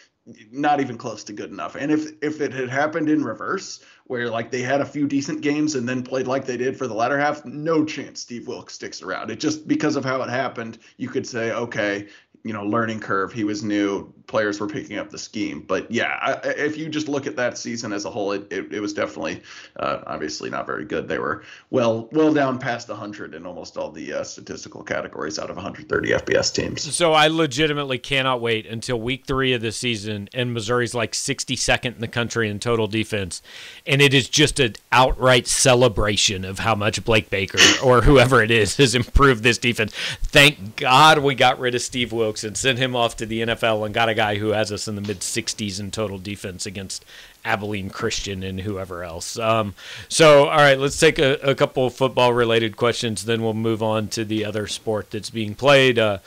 not 0.52 0.80
even 0.80 0.98
close 0.98 1.24
to 1.26 1.34
good 1.34 1.50
enough. 1.50 1.76
And 1.76 1.92
if 1.92 2.12
if 2.22 2.42
it 2.42 2.54
had 2.54 2.70
happened 2.70 3.10
in 3.10 3.24
reverse, 3.24 3.84
where 4.06 4.30
like 4.30 4.52
they 4.52 4.62
had 4.62 4.82
a 4.82 4.86
few 4.86 5.08
decent 5.08 5.42
games 5.42 5.76
and 5.76 5.88
then 5.88 6.04
played 6.04 6.28
like 6.28 6.46
they 6.46 6.58
did 6.58 6.78
for 6.78 6.88
the 6.88 6.94
latter 6.94 7.18
half, 7.18 7.46
no 7.46 7.86
chance 7.86 8.20
Steve 8.20 8.48
Wilks 8.48 8.74
sticks 8.74 9.02
around. 9.02 9.32
It 9.32 9.40
just 9.40 9.68
because 9.68 9.96
of 9.96 10.04
how 10.04 10.22
it 10.22 10.30
happened, 10.30 10.78
you 10.98 11.10
could 11.10 11.26
say, 11.26 11.52
okay, 11.52 12.08
you 12.44 12.54
know, 12.54 12.66
learning 12.66 13.00
curve. 13.00 13.32
He 13.32 13.44
was 13.44 13.64
new 13.64 14.14
players 14.32 14.62
were 14.62 14.68
picking 14.68 14.98
up 14.98 15.10
the 15.10 15.18
scheme. 15.18 15.60
But 15.60 15.92
yeah, 15.92 16.18
I, 16.22 16.32
if 16.48 16.78
you 16.78 16.88
just 16.88 17.10
look 17.10 17.28
at 17.28 17.36
that 17.36 17.58
season 17.58 17.92
as 17.92 18.06
a 18.06 18.10
whole, 18.10 18.32
it, 18.32 18.48
it, 18.50 18.74
it 18.74 18.80
was 18.80 18.94
definitely 18.94 19.44
uh, 19.76 20.00
obviously 20.08 20.50
not 20.50 20.66
very 20.66 20.86
good. 20.86 21.08
They 21.10 21.20
were 21.20 21.44
well 21.70 22.08
well 22.14 22.34
down 22.34 22.58
past 22.58 22.88
100 22.88 23.36
in 23.36 23.46
almost 23.46 23.78
all 23.78 23.92
the 23.92 24.14
uh, 24.14 24.24
statistical 24.24 24.84
categories 24.84 25.38
out 25.38 25.50
of 25.50 25.58
130 25.58 26.10
FBS 26.10 26.54
teams. 26.54 26.82
So 26.96 27.12
I 27.12 27.28
legitimately 27.28 27.98
cannot 27.98 28.40
wait 28.40 28.66
until 28.66 29.02
week 29.02 29.26
three 29.26 29.52
of 29.52 29.62
the 29.62 29.74
season, 29.74 30.30
and 30.34 30.54
Missouri's 30.54 30.96
like 30.96 31.12
62nd 31.12 31.96
in 31.96 32.00
the 32.00 32.08
country 32.08 32.50
in 32.50 32.60
total 32.60 32.88
defense, 32.88 33.42
and 33.86 34.02
it 34.02 34.14
is 34.14 34.30
just 34.30 34.62
an 34.62 34.76
outright 34.94 35.46
celebration 35.46 36.46
of 36.46 36.60
how 36.60 36.74
much 36.74 37.04
Blake 37.04 37.30
Baker 37.30 37.60
or 37.84 38.02
whoever 38.02 38.42
it 38.42 38.50
is 38.50 38.78
has 38.78 38.96
improved 38.96 39.44
this 39.44 39.58
defense. 39.58 39.94
Thank 40.24 40.78
God 40.78 41.18
we 41.20 41.36
got 41.36 41.60
rid 41.60 41.76
of 41.76 41.82
Steve 41.82 42.14
Wilks 42.14 42.46
and 42.46 42.56
sent 42.56 42.80
him 42.80 42.96
off 42.96 43.18
to 43.18 43.26
the 43.26 43.42
NFL 43.42 43.86
and 43.86 43.94
got 43.94 44.08
a 44.08 44.21
guy 44.22 44.36
who 44.36 44.50
has 44.50 44.72
us 44.72 44.88
in 44.88 44.94
the 44.94 45.02
mid 45.02 45.22
60s 45.22 45.80
in 45.80 45.90
total 45.90 46.20
defense 46.20 46.68
against 46.68 47.04
Abilene 47.44 47.90
Christian 47.90 48.44
and 48.44 48.62
whoever 48.62 49.04
else. 49.04 49.40
Um, 49.40 49.74
so, 50.10 50.48
all 50.48 50.58
right, 50.58 50.78
let's 50.78 51.00
take 51.00 51.18
a, 51.18 51.40
a 51.42 51.56
couple 51.56 51.90
football 51.90 52.32
related 52.32 52.78
questions, 52.78 53.26
then 53.26 53.42
we'll 53.42 53.56
move 53.56 53.82
on 53.82 54.10
to 54.10 54.24
the 54.24 54.46
other 54.46 54.68
sport 54.68 55.10
that's 55.10 55.32
being 55.32 55.56
played. 55.56 55.98
Uh, 55.98 56.20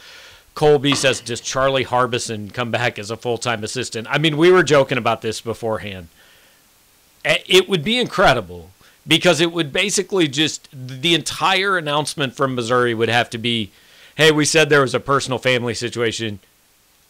Colby 0.56 0.96
says, 0.96 1.20
"Does 1.20 1.40
Charlie 1.40 1.84
Harbison 1.84 2.50
come 2.50 2.72
back 2.72 2.98
as 2.98 3.12
a 3.12 3.16
full 3.16 3.38
time 3.38 3.62
assistant?" 3.62 4.08
I 4.10 4.18
mean, 4.18 4.36
we 4.36 4.50
were 4.50 4.64
joking 4.64 4.98
about 4.98 5.22
this 5.22 5.40
beforehand. 5.40 6.08
It 7.24 7.68
would 7.68 7.84
be 7.84 7.98
incredible 8.00 8.70
because 9.06 9.40
it 9.40 9.52
would 9.52 9.72
basically 9.72 10.26
just 10.26 10.68
the 10.72 11.14
entire 11.14 11.78
announcement 11.78 12.34
from 12.34 12.56
Missouri 12.56 12.92
would 12.92 13.08
have 13.08 13.30
to 13.30 13.38
be, 13.38 13.70
"Hey, 14.16 14.32
we 14.32 14.44
said 14.44 14.68
there 14.68 14.80
was 14.82 14.94
a 14.94 15.00
personal 15.00 15.38
family 15.38 15.74
situation. 15.74 16.40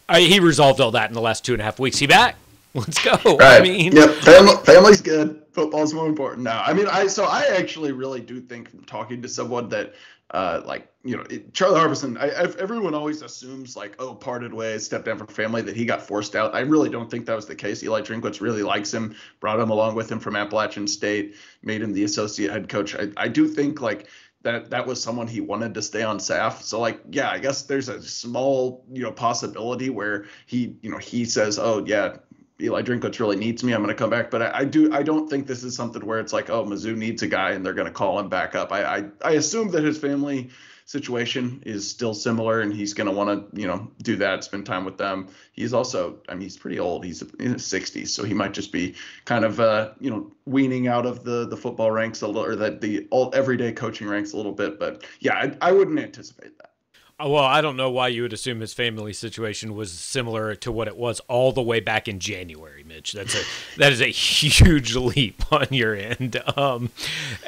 I, 0.08 0.20
he 0.20 0.40
resolved 0.40 0.80
all 0.80 0.90
that 0.92 1.08
in 1.10 1.14
the 1.14 1.20
last 1.20 1.44
two 1.44 1.52
and 1.52 1.60
a 1.60 1.64
half 1.64 1.78
weeks. 1.78 1.98
He 1.98 2.06
back? 2.06 2.36
Let's 2.74 3.02
go." 3.02 3.36
Right. 3.36 3.60
I 3.60 3.62
mean, 3.62 3.92
yep. 3.92 4.10
Family, 4.10 4.56
family's 4.64 5.00
good. 5.00 5.42
Football's 5.52 5.94
more 5.94 6.08
important 6.08 6.42
now. 6.42 6.62
I 6.64 6.72
mean, 6.72 6.86
I 6.86 7.06
so 7.06 7.24
I 7.24 7.42
actually 7.56 7.92
really 7.92 8.20
do 8.20 8.40
think 8.40 8.70
from 8.70 8.84
talking 8.84 9.22
to 9.22 9.28
someone 9.28 9.68
that 9.68 9.94
uh, 10.30 10.62
like 10.64 10.88
you 11.04 11.16
know 11.16 11.22
it, 11.30 11.54
Charlie 11.54 11.78
Harbison. 11.78 12.16
I, 12.16 12.42
I've, 12.42 12.56
everyone 12.56 12.92
always 12.94 13.22
assumes 13.22 13.76
like 13.76 13.94
oh 14.00 14.14
parted 14.14 14.52
ways, 14.52 14.84
stepped 14.84 15.04
down 15.04 15.18
from 15.18 15.28
family 15.28 15.62
that 15.62 15.76
he 15.76 15.84
got 15.84 16.02
forced 16.02 16.34
out. 16.34 16.54
I 16.54 16.60
really 16.60 16.88
don't 16.88 17.10
think 17.10 17.26
that 17.26 17.36
was 17.36 17.46
the 17.46 17.54
case. 17.54 17.84
Eli 17.84 18.00
Drinkwitz 18.00 18.40
really 18.40 18.64
likes 18.64 18.92
him, 18.92 19.14
brought 19.38 19.60
him 19.60 19.70
along 19.70 19.94
with 19.94 20.10
him 20.10 20.18
from 20.18 20.34
Appalachian 20.34 20.88
State, 20.88 21.36
made 21.62 21.82
him 21.82 21.92
the 21.92 22.04
associate 22.04 22.50
head 22.50 22.68
coach. 22.68 22.96
I, 22.96 23.10
I 23.16 23.28
do 23.28 23.46
think 23.46 23.80
like 23.80 24.08
that 24.44 24.70
that 24.70 24.86
was 24.86 25.02
someone 25.02 25.26
he 25.26 25.40
wanted 25.40 25.74
to 25.74 25.82
stay 25.82 26.02
on 26.02 26.20
staff. 26.20 26.62
So 26.62 26.78
like 26.78 27.00
yeah, 27.10 27.30
I 27.30 27.38
guess 27.38 27.62
there's 27.62 27.88
a 27.88 28.00
small 28.00 28.84
you 28.92 29.02
know 29.02 29.12
possibility 29.12 29.90
where 29.90 30.26
he 30.46 30.76
you 30.82 30.90
know 30.90 30.98
he 30.98 31.24
says 31.24 31.58
oh 31.58 31.84
yeah 31.84 32.18
Eli 32.60 32.82
Drinkwitz 32.82 33.18
really 33.18 33.36
needs 33.36 33.64
me. 33.64 33.72
I'm 33.72 33.82
going 33.82 33.88
to 33.88 33.98
come 33.98 34.10
back. 34.10 34.30
But 34.30 34.42
I, 34.42 34.58
I, 34.58 34.64
do. 34.64 34.92
I 34.92 35.02
don't 35.02 35.28
think 35.28 35.48
this 35.48 35.64
is 35.64 35.74
something 35.74 36.06
where 36.06 36.20
it's 36.20 36.32
like, 36.32 36.50
oh, 36.50 36.64
Mizzou 36.64 36.96
needs 36.96 37.22
a 37.22 37.26
guy 37.26 37.50
and 37.50 37.66
they're 37.66 37.74
going 37.74 37.88
to 37.88 37.92
call 37.92 38.18
him 38.20 38.28
back 38.28 38.54
up. 38.54 38.70
I, 38.70 38.84
I, 38.84 39.04
I 39.24 39.30
assume 39.32 39.72
that 39.72 39.82
his 39.82 39.98
family 39.98 40.50
situation 40.84 41.62
is 41.64 41.88
still 41.88 42.14
similar 42.14 42.60
and 42.60 42.72
he's 42.72 42.92
going 42.92 43.08
to 43.08 43.12
want 43.12 43.52
to, 43.52 43.60
you 43.60 43.66
know, 43.66 43.90
do 44.02 44.16
that, 44.16 44.44
spend 44.44 44.66
time 44.66 44.84
with 44.84 44.98
them. 44.98 45.28
He's 45.52 45.72
also, 45.72 46.18
I 46.28 46.34
mean, 46.34 46.42
he's 46.42 46.56
pretty 46.56 46.78
old. 46.78 47.04
He's 47.04 47.22
in 47.22 47.54
his 47.54 47.62
60s, 47.62 48.08
so 48.08 48.22
he 48.22 48.34
might 48.34 48.52
just 48.52 48.70
be 48.70 48.94
kind 49.24 49.44
of, 49.44 49.60
uh, 49.60 49.92
you 49.98 50.10
know, 50.10 50.30
weaning 50.44 50.88
out 50.88 51.06
of 51.06 51.24
the 51.24 51.46
the 51.46 51.56
football 51.56 51.90
ranks 51.90 52.20
a 52.20 52.26
little, 52.26 52.44
or 52.44 52.56
that 52.56 52.80
the 52.80 53.06
all 53.10 53.30
everyday 53.34 53.72
coaching 53.72 54.08
ranks 54.08 54.32
a 54.32 54.36
little 54.36 54.52
bit. 54.52 54.78
But 54.78 55.04
yeah, 55.20 55.34
I, 55.34 55.68
I 55.68 55.72
wouldn't 55.72 55.98
anticipate 55.98 56.56
that. 56.58 56.72
Uh, 57.18 57.28
well, 57.28 57.44
I 57.44 57.60
don't 57.60 57.76
know 57.76 57.90
why 57.90 58.08
you 58.08 58.22
would 58.22 58.32
assume 58.32 58.60
his 58.60 58.74
family 58.74 59.12
situation 59.12 59.74
was 59.74 59.92
similar 59.92 60.56
to 60.56 60.72
what 60.72 60.88
it 60.88 60.96
was 60.96 61.20
all 61.20 61.52
the 61.52 61.62
way 61.62 61.78
back 61.78 62.08
in 62.08 62.18
January, 62.18 62.82
Mitch. 62.82 63.12
That's 63.12 63.34
a 63.34 63.42
that 63.78 63.92
is 63.92 64.00
a 64.00 64.06
huge 64.10 64.96
leap 64.96 65.50
on 65.52 65.68
your 65.70 65.94
end. 65.94 66.42
Um, 66.56 66.90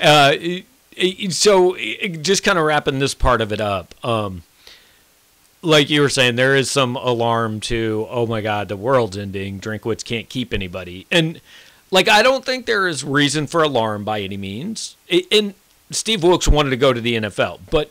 uh, 0.01 0.35
so 1.31 1.77
just 1.77 2.43
kind 2.43 2.59
of 2.59 2.65
wrapping 2.65 2.99
this 2.99 3.15
part 3.15 3.41
of 3.41 3.53
it 3.53 3.61
up. 3.61 3.95
Um, 4.05 4.43
like 5.63 5.91
you 5.91 6.01
were 6.01 6.09
saying, 6.09 6.37
there 6.37 6.55
is 6.55 6.71
some 6.71 6.97
alarm 6.97 7.61
to, 7.61 8.07
oh 8.09 8.27
my 8.27 8.41
God, 8.41 8.69
the 8.69 8.77
world's 8.77 9.17
ending. 9.17 9.61
Drinkwitz 9.61 10.05
can't 10.05 10.29
keep 10.29 10.53
anybody, 10.53 11.07
and 11.11 11.41
like 11.91 12.09
I 12.09 12.23
don't 12.23 12.45
think 12.45 12.67
there 12.67 12.87
is 12.87 13.05
reason 13.05 13.47
for 13.47 13.63
alarm 13.63 14.05
by 14.05 14.21
any 14.21 14.37
means. 14.37 14.97
And 15.31 15.55
Steve 15.91 16.23
Wilks 16.23 16.49
wanted 16.49 16.71
to 16.71 16.77
go 16.77 16.93
to 16.93 17.01
the 17.01 17.17
NFL, 17.17 17.61
but 17.71 17.91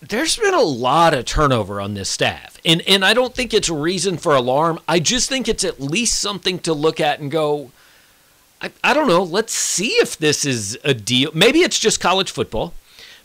there's 0.00 0.36
been 0.36 0.54
a 0.54 0.60
lot 0.60 1.14
of 1.14 1.24
turnover 1.24 1.80
on 1.80 1.94
this 1.94 2.08
staff. 2.08 2.58
And 2.64 2.82
and 2.82 3.04
I 3.04 3.14
don't 3.14 3.34
think 3.34 3.54
it's 3.54 3.68
a 3.68 3.74
reason 3.74 4.16
for 4.16 4.34
alarm. 4.34 4.78
I 4.88 4.98
just 4.98 5.28
think 5.28 5.48
it's 5.48 5.64
at 5.64 5.80
least 5.80 6.20
something 6.20 6.58
to 6.60 6.74
look 6.74 7.00
at 7.00 7.20
and 7.20 7.30
go, 7.30 7.70
I, 8.62 8.70
I 8.84 8.94
don't 8.94 9.08
know, 9.08 9.22
let's 9.22 9.52
see 9.52 9.88
if 9.94 10.16
this 10.16 10.44
is 10.44 10.78
a 10.84 10.94
deal. 10.94 11.32
Maybe 11.34 11.60
it's 11.60 11.78
just 11.78 12.00
college 12.00 12.30
football. 12.30 12.72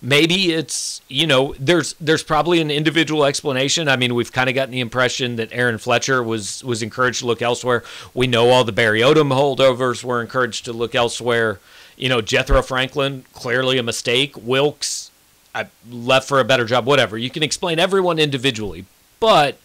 Maybe 0.02 0.52
it's, 0.52 1.02
you 1.08 1.26
know, 1.26 1.56
there's 1.60 1.94
there's 2.00 2.22
probably 2.22 2.62
an 2.62 2.70
individual 2.70 3.26
explanation. 3.26 3.88
I 3.88 3.96
mean, 3.96 4.14
we've 4.14 4.32
kind 4.32 4.48
of 4.48 4.54
gotten 4.54 4.72
the 4.72 4.80
impression 4.80 5.38
that 5.38 5.50
Aaron 5.52 5.80
Fletcher 5.80 6.22
was 6.22 6.64
was 6.64 6.84
encouraged 6.84 7.20
to 7.20 7.26
look 7.26 7.42
elsewhere. 7.42 7.84
We 8.14 8.28
know 8.28 8.50
all 8.50 8.64
the 8.64 8.72
Barry 8.72 9.02
Odom 9.02 9.34
holdovers 9.34 10.04
were 10.04 10.22
encouraged 10.22 10.66
to 10.66 10.74
look 10.74 10.94
elsewhere. 10.94 11.60
You 11.96 12.10
know, 12.10 12.22
Jethro 12.22 12.62
Franklin, 12.62 13.26
clearly 13.34 13.80
a 13.80 13.84
mistake. 13.84 14.36
Wilks, 14.38 15.10
I 15.56 15.66
left 15.90 16.28
for 16.28 16.40
a 16.40 16.46
better 16.46 16.66
job, 16.66 16.86
whatever. 16.86 17.18
You 17.18 17.32
can 17.32 17.42
explain 17.42 17.80
everyone 17.80 18.20
individually, 18.20 18.86
but 19.20 19.58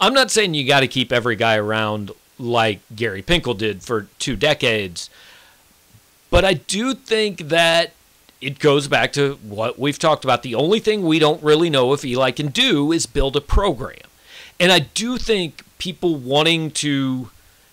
I'm 0.00 0.14
not 0.14 0.30
saying 0.30 0.54
you 0.54 0.66
got 0.66 0.80
to 0.80 0.88
keep 0.88 1.12
every 1.12 1.36
guy 1.36 1.56
around 1.56 2.12
like 2.38 2.80
Gary 2.94 3.22
Pinkel 3.22 3.56
did 3.56 3.82
for 3.82 4.08
two 4.18 4.36
decades. 4.36 5.10
But 6.30 6.44
I 6.44 6.54
do 6.54 6.94
think 6.94 7.48
that 7.48 7.92
it 8.40 8.58
goes 8.58 8.88
back 8.88 9.12
to 9.14 9.38
what 9.42 9.78
we've 9.78 9.98
talked 9.98 10.24
about. 10.24 10.42
The 10.42 10.54
only 10.54 10.80
thing 10.80 11.04
we 11.04 11.18
don't 11.18 11.42
really 11.42 11.70
know 11.70 11.92
if 11.92 12.04
Eli 12.04 12.30
can 12.32 12.48
do 12.48 12.92
is 12.92 13.06
build 13.06 13.36
a 13.36 13.40
program. 13.40 14.08
And 14.60 14.70
I 14.70 14.80
do 14.80 15.16
think 15.16 15.62
people 15.78 16.16
wanting 16.16 16.70
to 16.72 17.30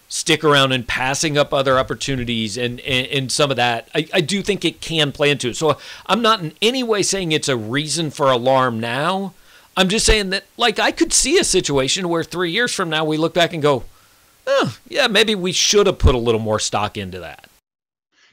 stick 0.08 0.44
around 0.44 0.74
and 0.74 0.88
passing 0.88 1.38
up 1.38 1.54
other 1.54 1.80
opportunities 1.80 2.58
and, 2.58 2.80
and, 2.82 3.08
and 3.08 3.32
some 3.32 3.50
of 3.50 3.58
that, 3.58 3.88
I, 3.96 4.08
I 4.14 4.22
do 4.22 4.42
think 4.42 4.66
it 4.66 4.82
can 4.82 5.12
play 5.12 5.30
into 5.30 5.50
it. 5.50 5.56
So 5.56 5.78
I'm 6.06 6.22
not 6.22 6.42
in 6.42 6.54
any 6.62 6.84
way 6.84 7.02
saying 7.02 7.32
it's 7.32 7.48
a 7.48 7.56
reason 7.56 8.12
for 8.12 8.30
alarm 8.30 8.80
now. 8.80 9.34
I'm 9.78 9.88
just 9.88 10.06
saying 10.06 10.32
that, 10.32 10.44
like, 10.58 10.80
I 10.80 10.92
could 10.92 11.14
see 11.14 11.40
a 11.40 11.46
situation 11.46 12.10
where 12.10 12.26
three 12.26 12.52
years 12.52 12.76
from 12.76 12.90
now 12.90 13.06
we 13.06 13.16
look 13.16 13.34
back 13.34 13.54
and 13.54 13.62
go, 13.62 13.86
oh, 14.48 14.78
yeah, 14.88 15.08
maybe 15.08 15.36
we 15.36 15.52
should 15.52 15.88
have 15.88 16.00
put 16.00 16.16
a 16.16 16.20
little 16.20 16.40
more 16.42 16.60
stock 16.60 16.98
into 16.98 17.20
that. 17.20 17.48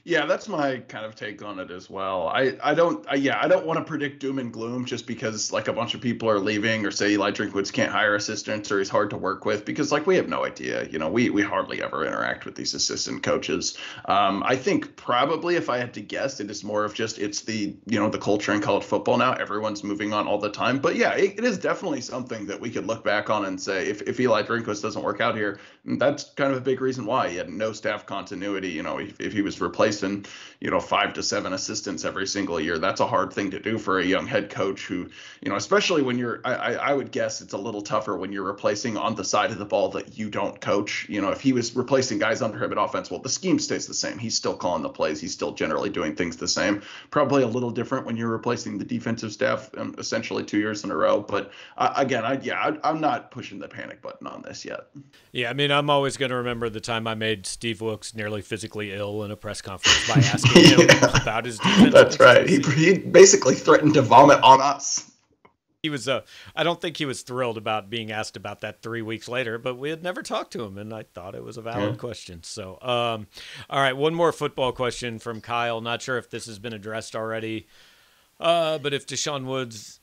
Yeah, 0.09 0.25
that's 0.25 0.49
my 0.49 0.79
kind 0.89 1.05
of 1.05 1.17
take 1.17 1.43
on 1.43 1.59
it 1.59 1.71
as 1.71 1.91
well. 1.91 2.29
I, 2.29 2.57
I 2.63 2.73
don't, 2.73 3.05
I, 3.11 3.17
yeah, 3.17 3.39
I 3.43 3.47
don't 3.47 3.67
want 3.67 3.79
to 3.79 3.85
predict 3.85 4.21
doom 4.21 4.39
and 4.39 4.51
gloom 4.51 4.87
just 4.87 5.07
because 5.07 5.53
like 5.53 5.69
a 5.69 5.73
bunch 5.75 5.93
of 5.93 6.01
people 6.01 6.31
are 6.31 6.39
leaving 6.39 6.87
or 6.87 6.91
say 6.91 7.11
Eli 7.11 7.31
Drinkwitz 7.31 7.71
can't 7.71 7.93
hire 7.93 8.15
assistants 8.15 8.73
or 8.73 8.79
he's 8.79 8.89
hard 8.89 9.11
to 9.11 9.19
work 9.19 9.45
with 9.45 9.67
because 9.67 9.93
like 9.93 10.07
we 10.07 10.17
have 10.17 10.27
no 10.27 10.47
idea. 10.47 10.89
You 10.89 10.99
know, 10.99 11.11
we 11.11 11.29
we 11.29 11.43
hardly 11.43 11.83
ever 11.83 12.07
interact 12.07 12.47
with 12.47 12.55
these 12.55 12.73
assistant 12.73 13.23
coaches. 13.23 13.77
Um, 14.07 14.43
I 14.47 14.57
think 14.57 14.97
probably 14.97 15.57
if 15.57 15.69
I 15.69 15.77
had 15.77 15.93
to 15.93 16.01
guess, 16.01 16.41
it 16.41 16.51
is 16.51 16.65
more 16.65 16.87
of 16.87 16.95
just 16.95 17.19
it's 17.19 17.43
the 17.43 17.77
you 17.85 18.01
know 18.01 18.09
the 18.09 18.17
culture 18.17 18.55
in 18.55 18.63
college 18.63 18.85
football 18.85 19.19
now. 19.19 19.35
Everyone's 19.35 19.85
moving 19.85 20.15
on 20.15 20.27
all 20.27 20.39
the 20.39 20.51
time. 20.51 20.79
But 20.79 20.97
yeah, 20.97 21.17
it, 21.17 21.35
it 21.37 21.45
is 21.45 21.59
definitely 21.59 22.01
something 22.01 22.47
that 22.47 22.59
we 22.59 22.71
could 22.71 22.87
look 22.87 23.05
back 23.05 23.29
on 23.29 23.45
and 23.45 23.61
say 23.61 23.87
if 23.91 24.01
if 24.09 24.19
Eli 24.19 24.45
Drinkwitz 24.45 24.81
doesn't 24.81 25.03
work 25.03 25.21
out 25.21 25.37
here, 25.37 25.61
that's 25.85 26.33
kind 26.33 26.51
of 26.51 26.57
a 26.57 26.63
big 26.63 26.81
reason 26.81 27.05
why 27.05 27.29
he 27.29 27.37
had 27.37 27.51
no 27.51 27.75
staff 27.75 28.07
continuity. 28.07 28.71
You 28.71 28.83
know, 28.83 29.01
if, 29.01 29.21
if 29.21 29.35
he 29.35 29.43
was 29.43 29.61
replaced 29.61 29.98
and 30.03 30.29
you 30.61 30.71
know 30.71 30.81
five 30.81 31.13
to 31.15 31.23
seven 31.23 31.53
assistants 31.53 32.05
every 32.05 32.27
single 32.27 32.61
year. 32.61 32.79
That's 32.79 33.01
a 33.01 33.07
hard 33.07 33.33
thing 33.33 33.51
to 33.53 33.61
do 33.61 33.79
for 33.79 33.99
a 33.99 34.05
young 34.05 34.27
head 34.27 34.51
coach 34.51 34.87
who 34.87 35.09
you 35.41 35.51
know 35.51 35.57
especially 35.57 36.03
when 36.03 36.19
you're 36.19 36.41
I, 36.45 36.75
I 36.75 36.93
would 36.95 37.13
guess 37.13 37.41
it's 37.41 37.53
a 37.53 37.59
little 37.59 37.83
tougher 37.83 38.17
when 38.17 38.33
you're 38.33 38.45
replacing 38.45 38.97
on 38.97 39.15
the 39.15 39.25
side 39.25 39.51
of 39.51 39.59
the 39.59 39.65
ball 39.65 39.89
that 39.91 40.19
you 40.19 40.31
don't 40.31 40.61
coach. 40.61 41.07
You 41.09 41.21
know 41.21 41.31
if 41.31 41.41
he 41.41 41.53
was 41.53 41.75
replacing 41.77 42.19
guys 42.19 42.43
under 42.43 42.63
him 42.63 42.73
at 42.73 42.79
offense, 42.79 43.11
well 43.11 43.21
the 43.21 43.29
scheme 43.29 43.59
stays 43.59 43.87
the 43.87 43.95
same. 43.95 44.19
He's 44.19 44.35
still 44.35 44.57
calling 44.57 44.83
the 44.83 44.89
plays. 44.89 45.21
He's 45.21 45.33
still 45.33 45.53
generally 45.53 45.91
doing 45.91 46.15
things 46.15 46.37
the 46.37 46.49
same. 46.49 46.83
Probably 47.11 47.43
a 47.43 47.49
little 47.49 47.71
different 47.71 48.07
when 48.07 48.17
you're 48.17 48.29
replacing 48.29 48.79
the 48.79 48.85
defensive 48.85 49.33
staff 49.33 49.71
um, 49.77 49.95
essentially 49.99 50.45
two 50.45 50.59
years 50.59 50.85
in 50.85 50.91
a 50.91 50.97
row. 50.97 51.21
But 51.21 51.53
uh, 51.77 51.93
again, 51.97 52.25
I 52.25 52.41
yeah 52.41 52.59
I, 52.59 52.89
I'm 52.89 53.01
not 53.01 53.31
pushing 53.31 53.59
the 53.59 53.69
panic 53.69 54.03
button 54.03 54.27
on 54.27 54.43
this 54.43 54.65
yet. 54.65 54.87
Yeah, 55.33 55.51
I 55.51 55.53
mean 55.53 55.71
I'm 55.71 55.91
always 55.91 56.17
going 56.17 56.31
to 56.31 56.37
remember 56.37 56.69
the 56.69 56.81
time 56.81 57.07
I 57.07 57.15
made 57.15 57.47
Steve 57.47 57.81
Wilks 57.81 58.15
nearly 58.15 58.43
physically 58.43 58.93
ill 58.93 59.23
in 59.23 59.31
a 59.31 59.37
press 59.37 59.63
conference 59.63 59.88
by 60.09 60.15
asking 60.17 60.65
him 60.65 60.81
yeah. 60.81 61.23
about 61.23 61.45
his 61.45 61.59
defense. 61.59 61.93
That's 61.95 62.21
right. 62.21 62.49
He, 62.49 62.61
he 62.61 62.99
basically 62.99 63.55
threatened 63.55 63.95
to 63.95 64.03
vomit 64.03 64.43
on 64.43 64.61
us. 64.61 65.11
He 65.83 65.91
was. 65.91 66.09
Uh, 66.09 66.23
I 66.57 66.65
don't 66.65 66.81
think 66.81 66.97
he 66.97 67.05
was 67.05 67.23
thrilled 67.23 67.57
about 67.57 67.89
being 67.89 68.11
asked 68.11 68.37
about 68.37 68.63
that 68.63 68.83
three 68.83 69.03
weeks 69.03 69.29
later, 69.29 69.59
but 69.59 69.77
we 69.77 69.91
had 69.91 70.03
never 70.03 70.23
talked 70.23 70.53
to 70.55 70.65
him, 70.65 70.77
and 70.77 70.93
I 70.93 71.05
thought 71.05 71.37
it 71.37 71.45
was 71.45 71.57
a 71.57 71.63
valid 71.63 71.95
yeah. 71.95 71.99
question. 71.99 72.43
So, 72.43 72.81
um, 72.83 73.29
all 73.71 73.81
right, 73.81 73.97
one 73.97 74.15
more 74.15 74.33
football 74.33 74.73
question 74.73 75.21
from 75.21 75.41
Kyle. 75.41 75.81
Not 75.81 76.03
sure 76.03 76.19
if 76.19 76.31
this 76.31 76.47
has 76.47 76.59
been 76.59 76.73
addressed 76.73 77.15
already, 77.15 77.69
uh, 78.41 78.79
but 78.79 78.93
if 78.93 79.07
Deshaun 79.07 79.45
Woods 79.45 80.01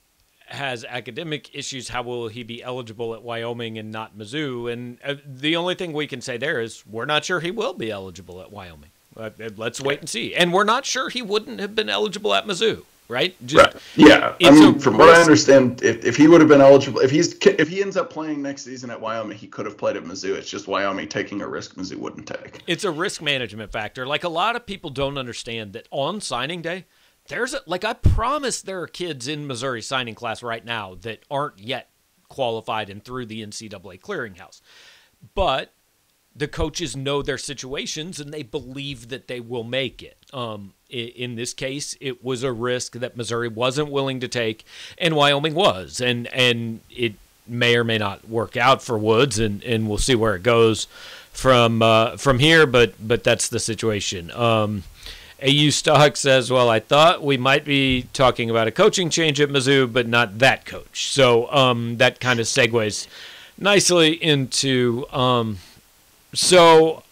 has 0.47 0.85
academic 0.85 1.53
issues, 1.53 1.89
how 1.89 2.03
will 2.03 2.27
he 2.27 2.43
be 2.43 2.63
eligible 2.63 3.13
at 3.13 3.23
Wyoming 3.23 3.77
and 3.77 3.91
not 3.91 4.17
Mizzou? 4.17 4.71
And 4.71 4.97
uh, 5.03 5.15
the 5.25 5.55
only 5.55 5.75
thing 5.75 5.91
we 5.91 6.07
can 6.07 6.21
say 6.21 6.37
there 6.37 6.61
is 6.61 6.85
we're 6.85 7.05
not 7.05 7.25
sure 7.25 7.39
he 7.39 7.51
will 7.51 7.73
be 7.73 7.91
eligible 7.91 8.41
at 8.41 8.51
Wyoming. 8.51 8.91
Uh, 9.17 9.29
let's 9.55 9.79
wait 9.79 9.99
and 9.99 10.09
see. 10.09 10.35
And 10.35 10.51
we're 10.51 10.65
not 10.65 10.85
sure 10.85 11.09
he 11.09 11.21
wouldn't 11.21 11.59
have 11.59 11.75
been 11.75 11.89
eligible 11.89 12.33
at 12.33 12.45
Mizzou, 12.45 12.83
right? 13.07 13.35
Just, 13.45 13.73
right. 13.73 13.83
Yeah. 13.95 14.35
I 14.43 14.51
mean, 14.51 14.79
from 14.79 14.97
risk. 14.97 14.99
what 14.99 15.17
I 15.17 15.21
understand, 15.21 15.81
if, 15.83 16.03
if 16.03 16.17
he 16.17 16.27
would 16.27 16.41
have 16.41 16.49
been 16.49 16.61
eligible, 16.61 16.99
if 16.99 17.11
he's 17.11 17.33
if 17.45 17.69
he 17.69 17.81
ends 17.81 17.95
up 17.95 18.09
playing 18.09 18.41
next 18.41 18.63
season 18.63 18.89
at 18.89 18.99
Wyoming, 18.99 19.37
he 19.37 19.47
could 19.47 19.65
have 19.65 19.77
played 19.77 19.95
at 19.95 20.03
Mizzou. 20.03 20.35
It's 20.35 20.49
just 20.49 20.67
Wyoming 20.67 21.07
taking 21.07 21.41
a 21.41 21.47
risk 21.47 21.75
Mizzou 21.75 21.95
wouldn't 21.95 22.27
take. 22.27 22.61
It's 22.67 22.83
a 22.83 22.91
risk 22.91 23.21
management 23.21 23.71
factor. 23.71 24.05
Like 24.05 24.25
a 24.25 24.29
lot 24.29 24.55
of 24.55 24.65
people 24.65 24.89
don't 24.89 25.17
understand 25.17 25.73
that 25.73 25.87
on 25.91 26.19
signing 26.19 26.61
day, 26.61 26.85
there's 27.27 27.53
a, 27.53 27.61
like 27.65 27.85
I 27.85 27.93
promise 27.93 28.61
there 28.61 28.81
are 28.81 28.87
kids 28.87 29.27
in 29.27 29.47
Missouri 29.47 29.81
signing 29.81 30.15
class 30.15 30.43
right 30.43 30.63
now 30.63 30.95
that 31.01 31.23
aren't 31.31 31.59
yet 31.59 31.89
qualified 32.27 32.89
and 32.89 33.03
through 33.03 33.27
the 33.27 33.45
NCAA 33.45 33.99
clearinghouse, 34.01 34.59
but 35.33 35.71
the 36.35 36.47
coaches 36.47 36.95
know 36.95 37.21
their 37.21 37.37
situations 37.37 38.19
and 38.19 38.33
they 38.33 38.43
believe 38.43 39.07
that 39.09 39.27
they 39.27 39.39
will 39.39 39.63
make 39.63 40.03
it. 40.03 40.17
Um, 40.33 40.73
in 40.89 41.35
this 41.35 41.53
case, 41.53 41.95
it 42.01 42.23
was 42.23 42.43
a 42.43 42.51
risk 42.51 42.93
that 42.93 43.17
Missouri 43.17 43.47
wasn't 43.47 43.89
willing 43.89 44.19
to 44.19 44.27
take, 44.27 44.65
and 44.97 45.15
Wyoming 45.15 45.55
was, 45.55 45.99
and 45.99 46.27
and 46.27 46.81
it 46.91 47.15
may 47.47 47.75
or 47.75 47.83
may 47.83 47.97
not 47.97 48.27
work 48.29 48.55
out 48.55 48.81
for 48.81 48.97
Woods, 48.97 49.39
and, 49.39 49.63
and 49.63 49.87
we'll 49.87 49.97
see 49.97 50.15
where 50.15 50.35
it 50.35 50.43
goes 50.43 50.85
from 51.31 51.81
uh, 51.81 52.17
from 52.17 52.39
here. 52.39 52.65
But 52.65 52.93
but 53.05 53.23
that's 53.23 53.47
the 53.47 53.59
situation. 53.59 54.31
Um, 54.31 54.83
AU 55.41 55.69
Stock 55.71 56.17
says, 56.17 56.51
"Well, 56.51 56.69
I 56.69 56.79
thought 56.79 57.23
we 57.23 57.37
might 57.37 57.65
be 57.65 58.07
talking 58.13 58.49
about 58.49 58.67
a 58.67 58.71
coaching 58.71 59.09
change 59.09 59.41
at 59.41 59.49
Mizzou, 59.49 59.91
but 59.91 60.07
not 60.07 60.39
that 60.39 60.65
coach." 60.65 61.09
So 61.09 61.51
um, 61.51 61.97
that 61.97 62.19
kind 62.19 62.39
of 62.39 62.45
segues 62.45 63.07
nicely 63.57 64.11
into. 64.11 65.05
Um, 65.11 65.57
so 66.35 67.03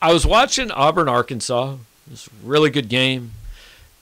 I 0.00 0.12
was 0.12 0.26
watching 0.26 0.70
Auburn, 0.70 1.08
Arkansas. 1.08 1.76
This 2.06 2.28
really 2.44 2.70
good 2.70 2.88
game, 2.88 3.32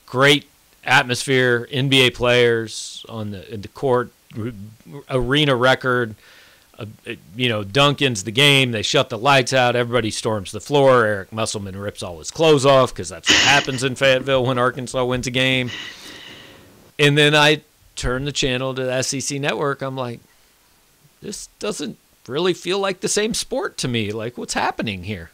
great 0.05 0.47
atmosphere, 0.83 1.67
NBA 1.71 2.13
players 2.13 3.05
on 3.09 3.31
the 3.31 3.57
the 3.57 3.67
court, 3.67 4.11
arena 5.09 5.55
record. 5.55 6.15
Uh, 6.77 6.85
you 7.37 7.47
know, 7.47 7.63
Duncan's 7.63 8.25
the 8.25 8.31
game. 8.31 8.71
They 8.71 8.81
shut 8.81 9.09
the 9.09 9.17
lights 9.17 9.53
out. 9.53 9.77
Everybody 9.77 10.11
storms 10.11 10.51
the 10.51 10.59
floor. 10.59 11.05
Eric 11.05 11.31
Musselman 11.31 11.77
rips 11.77 12.03
all 12.03 12.19
his 12.19 12.31
clothes 12.31 12.65
off 12.65 12.93
because 12.93 13.07
that's 13.07 13.29
what 13.29 13.39
happens 13.39 13.81
in 13.81 13.95
Fayetteville 13.95 14.45
when 14.45 14.57
Arkansas 14.57 15.05
wins 15.05 15.25
a 15.25 15.31
game. 15.31 15.71
And 16.99 17.17
then 17.17 17.33
I 17.33 17.61
turn 17.95 18.25
the 18.25 18.33
channel 18.33 18.75
to 18.75 18.83
the 18.83 19.01
SEC 19.01 19.39
network. 19.39 19.81
I'm 19.81 19.95
like, 19.95 20.19
this 21.21 21.47
doesn't 21.59 21.97
really 22.27 22.53
feel 22.53 22.79
like 22.79 22.99
the 23.01 23.07
same 23.07 23.33
sport 23.33 23.77
to 23.77 23.87
me. 23.87 24.11
Like, 24.11 24.37
what's 24.37 24.53
happening 24.53 25.03
here? 25.03 25.31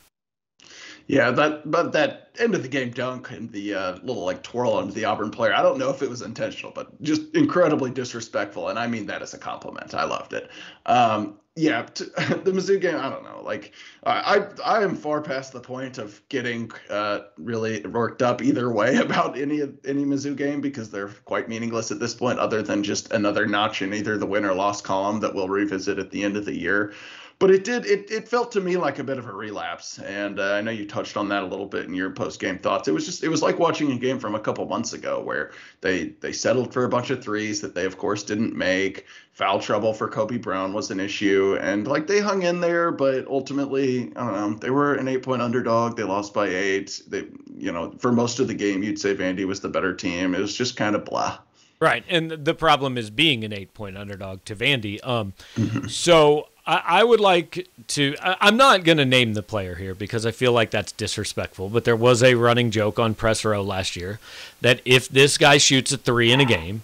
Yeah, 1.12 1.30
that 1.32 1.70
but 1.70 1.92
that 1.92 2.30
end 2.40 2.56
of 2.56 2.64
the 2.64 2.70
game 2.70 2.92
dunk 2.92 3.32
and 3.32 3.52
the 3.52 3.74
uh, 3.74 3.92
little 4.02 4.24
like 4.24 4.44
twirl 4.44 4.72
onto 4.72 4.94
the 4.94 5.04
Auburn 5.04 5.30
player. 5.30 5.54
I 5.54 5.62
don't 5.62 5.78
know 5.78 5.90
if 5.90 6.02
it 6.02 6.10
was 6.10 6.22
intentional, 6.22 6.72
but 6.74 7.02
just 7.02 7.36
incredibly 7.36 7.92
disrespectful, 7.92 8.70
and 8.70 8.80
I 8.80 8.88
mean 8.88 9.08
that 9.08 9.22
as 9.22 9.34
a 9.34 9.38
compliment. 9.38 9.94
I 9.94 10.06
loved 10.06 10.32
it. 10.32 10.50
Um, 10.86 11.38
yeah, 11.58 11.82
the 11.96 12.54
Mizzou 12.54 12.80
game. 12.80 12.96
I 12.96 13.10
don't 13.10 13.26
know. 13.26 13.42
Like 13.44 13.74
I 14.06 14.46
I 14.64 14.84
am 14.84 14.96
far 14.96 15.22
past 15.22 15.52
the 15.52 15.60
point 15.60 15.98
of 15.98 16.22
getting 16.30 16.72
uh, 16.90 17.24
really 17.38 17.82
worked 17.82 18.22
up 18.22 18.42
either 18.42 18.72
way 18.72 18.96
about 19.06 19.38
any 19.38 19.64
any 19.86 20.06
Mizzou 20.06 20.38
game 20.38 20.62
because 20.62 20.92
they're 20.92 21.10
quite 21.26 21.50
meaningless 21.50 21.92
at 21.92 22.00
this 22.00 22.16
point, 22.16 22.40
other 22.40 22.62
than 22.62 22.84
just 22.84 23.12
another 23.12 23.46
notch 23.46 23.82
in 23.82 23.94
either 23.94 24.18
the 24.18 24.26
win 24.26 24.46
or 24.46 24.54
loss 24.54 24.82
column 24.82 25.20
that 25.20 25.36
we'll 25.36 25.50
revisit 25.50 26.00
at 26.00 26.10
the 26.10 26.24
end 26.24 26.38
of 26.38 26.46
the 26.46 26.58
year 26.58 26.94
but 27.42 27.50
it 27.50 27.64
did 27.64 27.88
it, 27.88 28.12
it 28.12 28.28
felt 28.28 28.52
to 28.52 28.62
me 28.62 28.78
like 28.78 29.00
a 29.00 29.04
bit 29.04 29.18
of 29.18 29.26
a 29.26 29.34
relapse. 29.34 29.98
And 29.98 30.40
uh, 30.40 30.54
i 30.54 30.62
know 30.62 30.70
you 30.70 30.86
touched 30.86 31.18
on 31.18 31.28
that 31.30 31.42
a 31.42 31.46
little 31.48 31.66
bit 31.66 31.86
in 31.86 31.94
your 31.96 32.12
post 32.12 32.40
game 32.40 32.60
thoughts. 32.60 32.88
It 32.88 32.92
was 32.92 33.04
just 33.04 33.24
it 33.24 33.30
was 33.30 33.42
like 33.42 33.58
watching 33.58 33.92
a 33.92 33.98
game 33.98 34.20
from 34.20 34.36
a 34.36 34.40
couple 34.40 34.64
months 34.68 34.94
ago 34.94 35.20
where 35.20 35.52
they 35.82 36.10
they 36.22 36.34
settled 36.34 36.72
for 36.72 36.84
a 36.84 36.90
bunch 36.90 37.10
of 37.10 37.24
threes 37.24 37.60
that 37.62 37.74
they 37.74 37.86
of 37.86 37.98
course 37.98 38.22
didn't 38.22 38.56
make. 38.56 39.08
Foul 39.32 39.60
trouble 39.60 39.92
for 39.92 40.08
kobe 40.08 40.38
brown 40.38 40.72
was 40.72 40.92
an 40.92 41.00
issue. 41.00 41.58
And 41.60 41.88
like 41.88 42.06
they 42.06 42.20
hung 42.20 42.44
in 42.44 42.62
there 42.62 42.92
but 42.92 43.26
ultimately 43.26 44.12
i 44.16 44.24
don't 44.24 44.34
know 44.34 44.60
they 44.60 44.70
were 44.70 44.94
an 44.94 45.08
eight 45.08 45.24
point 45.24 45.42
underdog. 45.42 45.98
They 45.98 46.04
lost 46.04 46.36
by 46.36 46.48
eight. 46.48 47.02
They 47.08 47.26
you 47.58 47.72
know 47.72 47.96
for 47.98 48.12
most 48.12 48.40
of 48.40 48.50
the 48.50 48.54
game 48.54 48.84
you'd 48.84 49.00
say 49.00 49.16
vandy 49.16 49.46
was 49.46 49.62
the 49.62 49.70
better 49.70 49.96
team. 49.96 50.36
It 50.36 50.42
was 50.42 50.56
just 50.56 50.78
kind 50.78 50.96
of 50.96 51.06
blah. 51.06 51.40
Right, 51.82 52.04
and 52.08 52.30
the 52.30 52.54
problem 52.54 52.96
is 52.96 53.10
being 53.10 53.44
an 53.44 53.52
eight-point 53.52 53.98
underdog 53.98 54.46
to 54.46 54.56
Vandy. 54.56 55.04
Um, 55.04 55.34
so 55.90 56.51
I, 56.66 57.04
would 57.04 57.20
like 57.20 57.68
to. 57.88 58.16
I, 58.22 58.48
am 58.48 58.56
not 58.56 58.84
going 58.84 58.98
to 58.98 59.06
name 59.06 59.34
the 59.34 59.44
player 59.44 59.76
here 59.76 59.96
because 59.96 60.26
I 60.26 60.32
feel 60.32 60.52
like 60.52 60.72
that's 60.72 60.92
disrespectful. 60.92 61.70
But 61.70 61.86
there 61.86 61.96
was 61.96 62.22
a 62.22 62.36
running 62.36 62.72
joke 62.72 63.00
on 63.00 63.16
Press 63.16 63.44
Row 63.44 63.62
last 63.62 63.96
year 63.96 64.20
that 64.62 64.80
if 64.86 65.10
this 65.10 65.38
guy 65.38 65.58
shoots 65.58 65.92
a 65.92 65.98
three 65.98 66.32
in 66.32 66.40
a 66.40 66.46
game, 66.46 66.84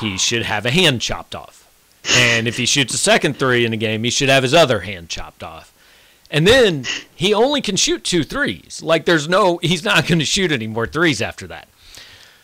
he 0.00 0.18
should 0.18 0.42
have 0.42 0.66
a 0.66 0.70
hand 0.70 1.00
chopped 1.00 1.34
off. 1.34 1.60
And 2.16 2.46
if 2.46 2.56
he 2.56 2.66
shoots 2.66 2.92
a 2.92 2.98
second 2.98 3.38
three 3.38 3.64
in 3.64 3.72
a 3.72 3.78
game, 3.78 4.04
he 4.04 4.10
should 4.10 4.28
have 4.28 4.42
his 4.42 4.54
other 4.54 4.80
hand 4.80 5.08
chopped 5.08 5.42
off. 5.42 5.72
And 6.30 6.46
then 6.46 6.84
he 7.14 7.32
only 7.32 7.60
can 7.60 7.76
shoot 7.76 8.04
two 8.04 8.24
threes. 8.24 8.82
Like 8.82 9.04
there's 9.04 9.28
no, 9.28 9.58
he's 9.58 9.84
not 9.84 10.06
going 10.06 10.18
to 10.18 10.24
shoot 10.24 10.52
any 10.52 10.66
more 10.66 10.86
threes 10.86 11.22
after 11.22 11.46
that. 11.46 11.68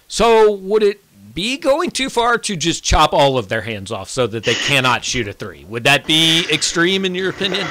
So 0.08 0.52
would 0.52 0.82
it 0.82 1.00
be 1.40 1.56
going 1.56 1.90
too 1.90 2.10
far 2.10 2.36
to 2.36 2.54
just 2.54 2.84
chop 2.84 3.14
all 3.14 3.38
of 3.38 3.48
their 3.48 3.62
hands 3.62 3.90
off 3.90 4.10
so 4.10 4.26
that 4.26 4.44
they 4.44 4.52
cannot 4.52 5.02
shoot 5.02 5.26
a 5.26 5.32
three? 5.32 5.64
Would 5.64 5.84
that 5.84 6.06
be 6.06 6.44
extreme 6.52 7.06
in 7.06 7.14
your 7.14 7.30
opinion? 7.30 7.66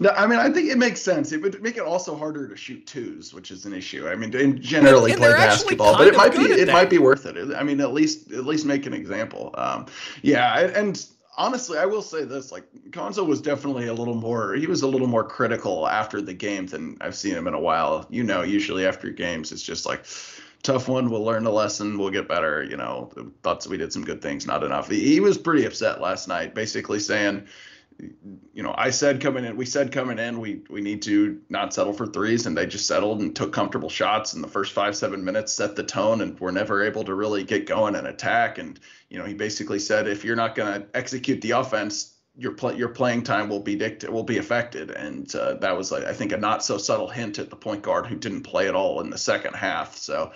No, 0.00 0.10
I 0.10 0.26
mean 0.26 0.40
I 0.40 0.50
think 0.50 0.68
it 0.70 0.76
makes 0.76 1.00
sense. 1.00 1.30
It 1.30 1.40
would 1.40 1.62
make 1.62 1.76
it 1.76 1.84
also 1.84 2.16
harder 2.16 2.48
to 2.48 2.56
shoot 2.56 2.84
twos, 2.86 3.32
which 3.32 3.52
is 3.52 3.64
an 3.64 3.74
issue. 3.74 4.08
I 4.08 4.16
mean, 4.16 4.34
and 4.34 4.60
generally 4.60 5.12
and 5.12 5.20
play 5.20 5.30
basketball, 5.30 5.98
but 5.98 6.08
it 6.08 6.16
might 6.16 6.32
be 6.32 6.42
it 6.42 6.66
that. 6.66 6.72
might 6.72 6.90
be 6.90 6.98
worth 6.98 7.26
it. 7.26 7.54
I 7.54 7.62
mean, 7.62 7.80
at 7.80 7.92
least 7.92 8.32
at 8.32 8.44
least 8.44 8.64
make 8.64 8.86
an 8.86 8.94
example. 8.94 9.54
Um, 9.54 9.86
yeah, 10.22 10.58
and 10.58 11.06
honestly, 11.36 11.78
I 11.78 11.84
will 11.84 12.02
say 12.02 12.24
this: 12.24 12.50
like 12.50 12.64
Cuonzo 12.90 13.24
was 13.24 13.40
definitely 13.40 13.86
a 13.86 13.94
little 13.94 14.14
more. 14.14 14.54
He 14.54 14.66
was 14.66 14.82
a 14.82 14.88
little 14.88 15.06
more 15.06 15.22
critical 15.22 15.86
after 15.86 16.20
the 16.22 16.34
game 16.34 16.66
than 16.66 16.96
I've 17.02 17.14
seen 17.14 17.34
him 17.34 17.46
in 17.46 17.54
a 17.54 17.60
while. 17.60 18.06
You 18.08 18.24
know, 18.24 18.42
usually 18.42 18.86
after 18.86 19.10
games, 19.10 19.52
it's 19.52 19.62
just 19.62 19.84
like 19.84 20.06
tough 20.62 20.88
one. 20.88 21.10
We'll 21.10 21.24
learn 21.24 21.46
a 21.46 21.50
lesson. 21.50 21.98
We'll 21.98 22.10
get 22.10 22.28
better. 22.28 22.62
You 22.62 22.76
know, 22.76 23.10
thought 23.42 23.66
we 23.66 23.76
did 23.76 23.92
some 23.92 24.04
good 24.04 24.22
things, 24.22 24.46
not 24.46 24.62
enough. 24.62 24.88
He, 24.88 25.20
was 25.20 25.38
pretty 25.38 25.64
upset 25.64 26.00
last 26.00 26.28
night, 26.28 26.54
basically 26.54 27.00
saying, 27.00 27.46
you 28.54 28.62
know, 28.62 28.74
I 28.76 28.90
said 28.90 29.20
coming 29.20 29.44
in, 29.44 29.56
we 29.56 29.66
said 29.66 29.92
coming 29.92 30.18
in, 30.18 30.40
we 30.40 30.62
we 30.70 30.80
need 30.80 31.02
to 31.02 31.40
not 31.50 31.74
settle 31.74 31.92
for 31.92 32.06
threes, 32.06 32.46
and 32.46 32.56
they 32.56 32.66
just 32.66 32.86
settled 32.86 33.20
and 33.20 33.36
took 33.36 33.52
comfortable 33.52 33.90
shots 33.90 34.32
in 34.34 34.40
the 34.40 34.48
first 34.48 34.72
five 34.72 34.96
seven 34.96 35.22
minutes, 35.24 35.52
set 35.52 35.76
the 35.76 35.82
tone, 35.82 36.22
and 36.22 36.38
were 36.40 36.52
never 36.52 36.82
able 36.82 37.04
to 37.04 37.14
really 37.14 37.44
get 37.44 37.66
going 37.66 37.94
and 37.94 38.06
attack. 38.06 38.58
And 38.58 38.80
you 39.10 39.18
know, 39.18 39.24
he 39.24 39.34
basically 39.34 39.78
said, 39.78 40.06
if 40.06 40.24
you're 40.24 40.36
not 40.36 40.54
going 40.54 40.80
to 40.80 40.86
execute 40.94 41.42
the 41.42 41.52
offense, 41.52 42.14
your 42.40 42.52
play 42.52 42.74
your 42.74 42.88
playing 42.88 43.22
time 43.22 43.50
will 43.50 43.60
be 43.60 43.76
dict- 43.76 44.08
will 44.08 44.24
be 44.24 44.38
affected, 44.38 44.90
and 44.90 45.32
uh, 45.34 45.54
that 45.54 45.76
was 45.76 45.92
I 45.92 46.12
think 46.12 46.32
a 46.32 46.38
not 46.38 46.64
so 46.64 46.78
subtle 46.78 47.08
hint 47.08 47.38
at 47.38 47.50
the 47.50 47.56
point 47.56 47.82
guard 47.82 48.06
who 48.06 48.16
didn't 48.16 48.42
play 48.42 48.66
at 48.66 48.74
all 48.74 49.00
in 49.02 49.10
the 49.10 49.18
second 49.18 49.54
half. 49.54 49.94
So, 49.96 50.32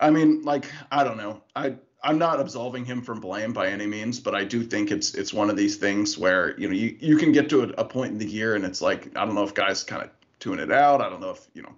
I 0.00 0.10
mean, 0.10 0.42
like 0.42 0.70
I 0.92 1.02
don't 1.02 1.16
know, 1.16 1.42
I 1.56 1.74
I'm 2.04 2.16
not 2.16 2.38
absolving 2.38 2.84
him 2.84 3.02
from 3.02 3.18
blame 3.18 3.52
by 3.52 3.68
any 3.68 3.86
means, 3.86 4.20
but 4.20 4.36
I 4.36 4.44
do 4.44 4.62
think 4.62 4.92
it's 4.92 5.14
it's 5.14 5.34
one 5.34 5.50
of 5.50 5.56
these 5.56 5.76
things 5.76 6.16
where 6.16 6.58
you 6.60 6.68
know 6.68 6.74
you 6.74 6.96
you 7.00 7.16
can 7.16 7.32
get 7.32 7.50
to 7.50 7.62
a, 7.64 7.68
a 7.70 7.84
point 7.84 8.12
in 8.12 8.18
the 8.18 8.28
year 8.28 8.54
and 8.54 8.64
it's 8.64 8.80
like 8.80 9.16
I 9.16 9.24
don't 9.24 9.34
know 9.34 9.44
if 9.44 9.52
guys 9.52 9.82
kind 9.82 10.02
of 10.02 10.10
tune 10.38 10.60
it 10.60 10.70
out. 10.70 11.00
I 11.00 11.10
don't 11.10 11.20
know 11.20 11.30
if 11.30 11.48
you 11.54 11.62
know 11.62 11.74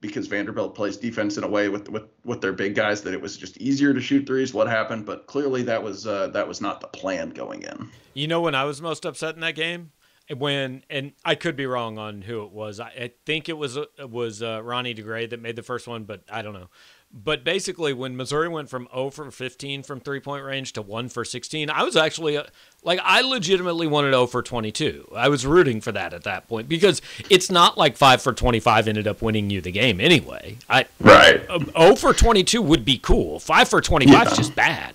because 0.00 0.26
Vanderbilt 0.26 0.74
plays 0.74 0.96
defense 0.96 1.36
in 1.36 1.44
a 1.44 1.48
way 1.48 1.68
with 1.68 1.88
with 1.88 2.04
with 2.24 2.40
their 2.40 2.52
big 2.52 2.74
guys 2.74 3.02
that 3.02 3.14
it 3.14 3.20
was 3.20 3.36
just 3.36 3.56
easier 3.58 3.92
to 3.92 4.00
shoot 4.00 4.26
threes. 4.26 4.54
What 4.54 4.68
happened? 4.68 5.06
But 5.06 5.26
clearly 5.26 5.62
that 5.64 5.82
was 5.82 6.06
uh, 6.06 6.28
that 6.28 6.46
was 6.46 6.60
not 6.60 6.80
the 6.80 6.88
plan 6.88 7.30
going 7.30 7.62
in. 7.62 7.90
You 8.14 8.28
know 8.28 8.40
when 8.40 8.54
I 8.54 8.64
was 8.64 8.80
most 8.80 9.04
upset 9.04 9.34
in 9.34 9.40
that 9.40 9.54
game 9.54 9.92
when 10.36 10.84
and 10.88 11.12
I 11.24 11.34
could 11.34 11.56
be 11.56 11.66
wrong 11.66 11.98
on 11.98 12.22
who 12.22 12.44
it 12.44 12.52
was. 12.52 12.80
I, 12.80 12.86
I 12.88 13.10
think 13.26 13.48
it 13.48 13.58
was 13.58 13.76
uh, 13.76 13.86
was 14.08 14.42
uh, 14.42 14.60
Ronnie 14.62 14.94
DeGray 14.94 15.30
that 15.30 15.40
made 15.40 15.56
the 15.56 15.62
first 15.62 15.88
one, 15.88 16.04
but 16.04 16.22
I 16.30 16.42
don't 16.42 16.54
know. 16.54 16.68
But 17.12 17.42
basically, 17.42 17.92
when 17.92 18.16
Missouri 18.16 18.48
went 18.48 18.70
from 18.70 18.86
0 18.94 19.10
for 19.10 19.30
15 19.32 19.82
from 19.82 19.98
three 19.98 20.20
point 20.20 20.44
range 20.44 20.72
to 20.74 20.82
1 20.82 21.08
for 21.08 21.24
16, 21.24 21.68
I 21.68 21.82
was 21.82 21.96
actually 21.96 22.36
uh, 22.36 22.44
like, 22.84 23.00
I 23.02 23.20
legitimately 23.22 23.88
wanted 23.88 24.12
0 24.12 24.28
for 24.28 24.42
22. 24.42 25.08
I 25.16 25.28
was 25.28 25.44
rooting 25.44 25.80
for 25.80 25.90
that 25.90 26.14
at 26.14 26.22
that 26.22 26.46
point 26.46 26.68
because 26.68 27.02
it's 27.28 27.50
not 27.50 27.76
like 27.76 27.96
5 27.96 28.22
for 28.22 28.32
25 28.32 28.86
ended 28.86 29.08
up 29.08 29.22
winning 29.22 29.50
you 29.50 29.60
the 29.60 29.72
game 29.72 30.00
anyway. 30.00 30.56
I 30.68 30.86
Right. 31.00 31.42
0 31.48 31.96
for 31.96 32.14
22 32.14 32.62
would 32.62 32.84
be 32.84 32.98
cool. 32.98 33.40
5 33.40 33.68
for 33.68 33.80
25 33.80 34.12
yeah. 34.12 34.30
is 34.30 34.36
just 34.36 34.54
bad. 34.54 34.94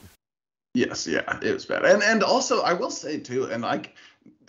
Yes, 0.73 1.07
yeah, 1.07 1.39
it 1.41 1.53
was 1.53 1.65
bad. 1.65 1.85
And 1.85 2.03
and 2.03 2.21
also 2.21 2.61
I 2.61 2.73
will 2.73 2.91
say 2.91 3.17
too, 3.17 3.45
and 3.45 3.63
like 3.63 3.95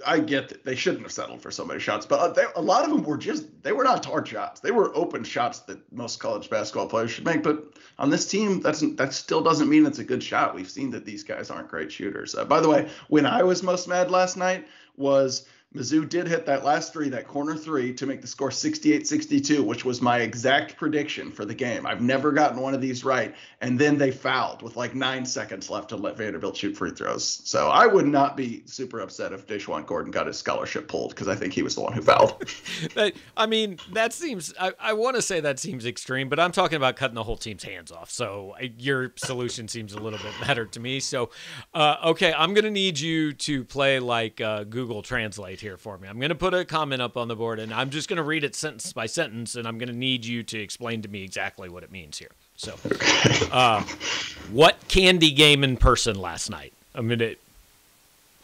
I 0.05 0.19
get 0.19 0.49
that 0.49 0.65
they 0.65 0.75
shouldn't 0.75 1.03
have 1.03 1.13
settled 1.13 1.41
for 1.41 1.51
so 1.51 1.65
many 1.65 1.81
shots, 1.81 2.07
but 2.07 2.19
uh, 2.21 2.29
they, 2.29 2.45
a 2.57 2.61
lot 2.61 2.85
of 2.85 2.91
them 2.91 3.03
were 3.03 3.17
just 3.17 3.47
they 3.63 3.73
were 3.73 3.85
not 3.85 4.05
hard 4.05 4.27
shots. 4.29 4.61
They 4.61 4.71
were 4.71 4.95
open 4.97 5.25
shots 5.25 5.61
that 5.61 5.81
most 5.93 6.19
college 6.19 6.51
basketball 6.51 6.89
players 6.89 7.13
should 7.13 7.25
make. 7.25 7.43
But 7.43 7.79
on 7.99 8.11
this 8.11 8.27
team, 8.27 8.61
that's 8.61 8.81
that 8.81 9.13
still 9.13 9.43
doesn't 9.43 9.69
mean 9.69 9.87
it's 9.87 9.99
a 9.99 10.05
good 10.05 10.23
shot. 10.23 10.55
We've 10.55 10.71
seen 10.71 10.91
that 10.91 11.05
these 11.05 11.23
guys 11.23 11.51
aren't 11.51 11.69
great 11.69 11.91
shooters. 11.93 12.35
Uh, 12.35 12.45
by 12.45 12.61
the 12.61 12.69
way, 12.69 12.89
when 13.09 13.27
I 13.27 13.43
was 13.43 13.63
most 13.63 13.89
mad 13.89 14.11
last 14.11 14.37
night 14.37 14.67
was 14.97 15.47
Mizzou 15.75 16.09
did 16.09 16.27
hit 16.27 16.47
that 16.47 16.65
last 16.65 16.93
three, 16.93 17.11
that 17.11 17.29
corner 17.29 17.55
three, 17.55 17.93
to 17.95 18.07
make 18.07 18.23
the 18.23 18.27
score 18.27 18.51
68 18.51 19.07
62, 19.07 19.63
which 19.63 19.85
was 19.85 20.01
my 20.01 20.19
exact 20.21 20.77
prediction 20.77 21.31
for 21.31 21.45
the 21.45 21.55
game. 21.55 21.87
I've 21.87 22.01
never 22.01 22.33
gotten 22.33 22.61
one 22.61 22.73
of 22.73 22.81
these 22.81 23.05
right. 23.05 23.35
And 23.61 23.79
then 23.79 23.99
they 23.99 24.11
fouled 24.11 24.63
with 24.63 24.77
like 24.77 24.95
nine 24.95 25.27
seconds 25.27 25.69
left 25.69 25.91
to 25.91 25.97
let 25.97 26.17
Vanderbilt 26.17 26.57
shoot 26.57 26.77
free 26.77 26.93
throws. 26.93 27.43
So 27.45 27.69
I 27.69 27.87
would 27.87 28.07
not 28.07 28.37
be 28.37 28.63
super 28.65 29.01
upset 29.01 29.33
if 29.33 29.47
DaJuan 29.47 29.87
Gordon 29.87 30.11
got 30.11 30.27
his 30.27 30.39
scholarship 30.39 30.89
pulled 30.89 31.11
because 31.11 31.29
I 31.29 31.35
think 31.35 31.53
he 31.53 31.63
was 31.63 31.75
the 31.75 31.83
one 31.83 31.93
who 31.93 32.01
fouled. 32.01 32.43
I 33.37 33.47
mean, 33.47 33.79
that 33.93 34.15
seems, 34.15 34.55
I, 34.59 34.73
I 34.81 34.93
want 34.95 35.17
to 35.17 35.23
say 35.23 35.41
that 35.41 35.59
seems 35.59 35.85
extreme, 35.85 36.31
but 36.31 36.41
I'm 36.41 36.53
talking 36.53 36.77
about 36.77 36.97
cutting 36.97 37.17
the 37.17 37.25
whole 37.25 37.37
team's 37.37 37.65
hands 37.65 37.93
off. 37.93 38.11
So 38.11 38.55
your 38.79 39.13
solution 39.17 39.69
seems 39.69 39.93
a 39.93 39.99
little 39.99 40.19
bit 40.19 40.33
better 40.47 40.65
to 40.65 40.81
me. 40.81 41.01
So, 41.01 41.31
uh, 41.75 41.97
okay, 42.07 42.33
I'm 42.33 42.55
going 42.55 42.65
to 42.65 42.71
need 42.71 42.99
you 42.99 43.35
to 43.35 43.65
play 43.65 43.99
like 43.99 44.41
uh, 44.41 44.65
Google 44.65 45.03
Translate 45.03 45.61
here 45.61 45.66
for 45.77 45.99
me. 45.99 46.07
I'm 46.07 46.19
going 46.19 46.29
to 46.29 46.37
put 46.37 46.55
a 46.55 46.65
comment 46.65 47.03
up 47.03 47.17
on 47.17 47.27
the 47.27 47.35
board, 47.35 47.59
and 47.59 47.75
I'm 47.75 47.91
just 47.91 48.09
going 48.09 48.19
to 48.19 48.23
read 48.23 48.45
it 48.45 48.55
sentence 48.55 48.93
by 48.93 49.07
sentence, 49.07 49.57
and 49.57 49.67
I'm 49.67 49.79
going 49.79 49.89
to 49.89 49.97
need 49.97 50.25
you 50.25 50.45
to 50.45 50.59
explain 50.59 51.03
to 51.03 51.09
me 51.09 51.25
exactly 51.25 51.69
what 51.69 51.83
it 51.83 51.91
means 51.91 52.19
here. 52.19 52.31
So, 52.57 52.79
uh, 53.51 53.83
what 54.53 54.77
candy 54.87 55.33
game 55.33 55.65
in 55.65 55.77
person 55.77 56.21
last 56.21 56.49
night? 56.49 56.73
I 56.95 57.01
mean, 57.01 57.21
it, 57.21 57.41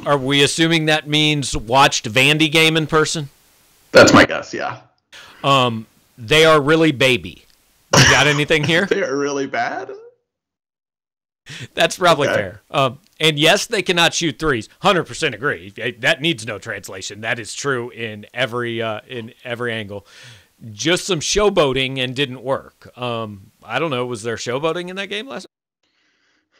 are 0.04 0.18
we 0.18 0.42
assuming 0.42 0.86
that 0.86 1.06
means 1.06 1.56
watched 1.56 2.10
Vandy 2.10 2.50
game 2.50 2.76
in 2.76 2.88
person? 2.88 3.30
That's 3.92 4.12
my 4.12 4.24
guess. 4.24 4.52
Yeah. 4.52 4.80
Um, 5.44 5.86
they 6.18 6.44
are 6.44 6.60
really 6.60 6.92
baby. 6.92 7.44
You 7.96 8.04
got 8.04 8.26
anything 8.26 8.64
here? 8.64 8.86
they 8.90 9.02
are 9.02 9.16
really 9.16 9.46
bad. 9.46 9.90
That's 11.74 11.98
probably 11.98 12.28
okay. 12.28 12.36
fair. 12.36 12.62
Um, 12.70 12.98
and 13.22 13.38
yes, 13.38 13.66
they 13.66 13.82
cannot 13.82 14.12
shoot 14.12 14.38
threes. 14.38 14.68
Hundred 14.80 15.04
percent 15.04 15.34
agree. 15.34 15.70
That 16.00 16.20
needs 16.20 16.44
no 16.44 16.58
translation. 16.58 17.22
That 17.22 17.38
is 17.38 17.54
true 17.54 17.88
in 17.90 18.26
every 18.34 18.82
uh, 18.82 19.00
in 19.08 19.32
every 19.44 19.72
angle. 19.72 20.06
Just 20.70 21.06
some 21.06 21.20
showboating 21.20 21.98
and 21.98 22.14
didn't 22.14 22.42
work. 22.42 22.96
Um, 22.98 23.52
I 23.64 23.78
don't 23.78 23.90
know. 23.90 24.04
Was 24.06 24.22
there 24.22 24.36
showboating 24.36 24.90
in 24.90 24.96
that 24.96 25.06
game 25.06 25.26
last? 25.28 25.46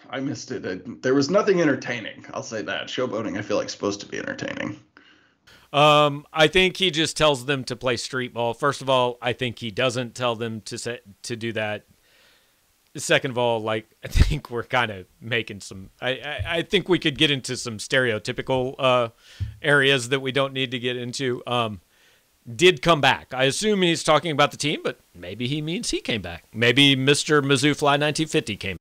I 0.09 0.21
missed 0.21 0.51
it. 0.51 1.03
There 1.03 1.15
was 1.15 1.31
nothing 1.31 1.61
entertaining. 1.61 2.27
I'll 2.35 2.43
say 2.43 2.63
that. 2.63 2.87
Showboating, 2.87 3.39
I 3.39 3.43
feel 3.43 3.57
like, 3.57 3.71
supposed 3.71 4.01
to 4.01 4.07
be 4.07 4.19
entertaining. 4.19 4.79
Um, 5.73 6.27
I 6.33 6.49
think 6.49 6.77
he 6.77 6.91
just 6.91 7.17
tells 7.17 7.47
them 7.47 7.65
to 7.65 7.77
play 7.77 7.97
street 7.97 8.35
ball. 8.35 8.53
First 8.53 8.83
of 8.83 8.91
all, 8.91 9.17
I 9.23 9.33
think 9.33 9.59
he 9.59 9.71
doesn't 9.71 10.15
tell 10.15 10.37
them 10.37 10.61
to 10.63 10.77
set, 10.77 11.03
to 11.23 11.35
do 11.35 11.53
that. 11.53 11.87
Second 12.97 13.31
of 13.31 13.39
all, 13.39 13.61
like 13.61 13.91
I 14.05 14.09
think 14.09 14.51
we're 14.51 14.65
kind 14.65 14.91
of 14.91 15.07
making 15.21 15.61
some. 15.61 15.91
I, 16.01 16.11
I, 16.11 16.43
I 16.47 16.63
think 16.63 16.89
we 16.89 16.99
could 16.99 17.19
get 17.19 17.31
into 17.31 17.57
some 17.57 17.79
stereotypical 17.79 18.75
uh, 18.79 19.09
areas 19.61 20.11
that 20.11 20.21
we 20.21 20.33
don't 20.33 20.53
need 20.53 20.71
to 20.73 20.79
get 20.79 20.97
into. 20.97 21.43
Um, 21.47 21.81
did 22.57 22.83
come 22.83 23.01
back. 23.01 23.33
I 23.33 23.45
assume 23.45 23.83
he's 23.83 24.03
talking 24.03 24.33
about 24.33 24.51
the 24.51 24.57
team, 24.57 24.81
but 24.83 24.99
maybe 25.15 25.47
he 25.47 25.63
means 25.63 25.91
he 25.91 26.01
came 26.01 26.23
back. 26.23 26.45
Maybe 26.53 26.97
Mister 26.97 27.41
Mizzou 27.41 27.77
Fly 27.77 27.93
1950 27.93 28.57
came. 28.57 28.77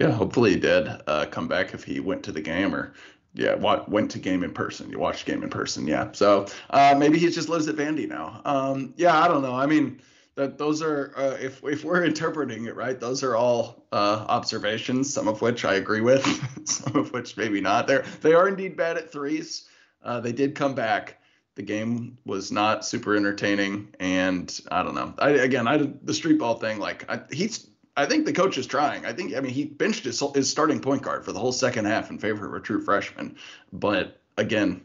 Yeah, 0.00 0.10
hopefully 0.10 0.50
he 0.50 0.60
did 0.60 0.88
uh, 1.06 1.26
come 1.30 1.48
back 1.48 1.72
if 1.74 1.84
he 1.84 2.00
went 2.00 2.22
to 2.24 2.32
the 2.32 2.40
game 2.40 2.74
or 2.74 2.92
yeah, 3.34 3.54
what 3.54 3.88
went 3.88 4.10
to 4.12 4.18
game 4.18 4.42
in 4.42 4.52
person. 4.52 4.90
You 4.90 4.98
watched 4.98 5.26
game 5.26 5.42
in 5.42 5.50
person, 5.50 5.86
yeah. 5.86 6.10
So 6.12 6.46
uh, 6.70 6.94
maybe 6.98 7.18
he 7.18 7.30
just 7.30 7.48
lives 7.48 7.68
at 7.68 7.76
Vandy 7.76 8.08
now. 8.08 8.40
Um, 8.44 8.94
yeah, 8.96 9.18
I 9.18 9.28
don't 9.28 9.42
know. 9.42 9.54
I 9.54 9.66
mean, 9.66 10.00
that 10.36 10.58
those 10.58 10.82
are 10.82 11.12
uh, 11.16 11.36
if 11.40 11.62
if 11.64 11.84
we're 11.84 12.04
interpreting 12.04 12.66
it 12.66 12.76
right, 12.76 13.00
those 13.00 13.22
are 13.22 13.34
all 13.34 13.86
uh, 13.90 14.24
observations. 14.28 15.12
Some 15.12 15.28
of 15.28 15.40
which 15.42 15.64
I 15.64 15.74
agree 15.74 16.02
with, 16.02 16.24
some 16.68 16.94
of 16.96 17.12
which 17.12 17.36
maybe 17.36 17.60
not. 17.60 17.86
They 17.86 18.02
they 18.20 18.34
are 18.34 18.48
indeed 18.48 18.76
bad 18.76 18.96
at 18.96 19.10
threes. 19.10 19.68
Uh, 20.02 20.20
they 20.20 20.32
did 20.32 20.54
come 20.54 20.74
back. 20.74 21.20
The 21.56 21.62
game 21.62 22.18
was 22.26 22.52
not 22.52 22.84
super 22.84 23.16
entertaining, 23.16 23.94
and 23.98 24.60
I 24.70 24.82
don't 24.82 24.94
know. 24.94 25.14
I 25.18 25.30
again, 25.30 25.66
I 25.66 25.78
the 26.02 26.14
street 26.14 26.38
ball 26.38 26.58
thing. 26.58 26.78
Like 26.78 27.10
I, 27.10 27.22
he's 27.32 27.68
I 27.96 28.04
think 28.04 28.26
the 28.26 28.32
coach 28.32 28.58
is 28.58 28.66
trying. 28.66 29.06
I 29.06 29.12
think, 29.14 29.34
I 29.34 29.40
mean, 29.40 29.52
he 29.52 29.64
benched 29.64 30.04
his, 30.04 30.22
his 30.34 30.50
starting 30.50 30.80
point 30.80 31.00
guard 31.00 31.24
for 31.24 31.32
the 31.32 31.38
whole 31.38 31.52
second 31.52 31.86
half 31.86 32.10
in 32.10 32.18
favor 32.18 32.46
of 32.46 32.52
a 32.52 32.60
true 32.60 32.82
freshman. 32.82 33.36
But 33.72 34.20
again, 34.36 34.82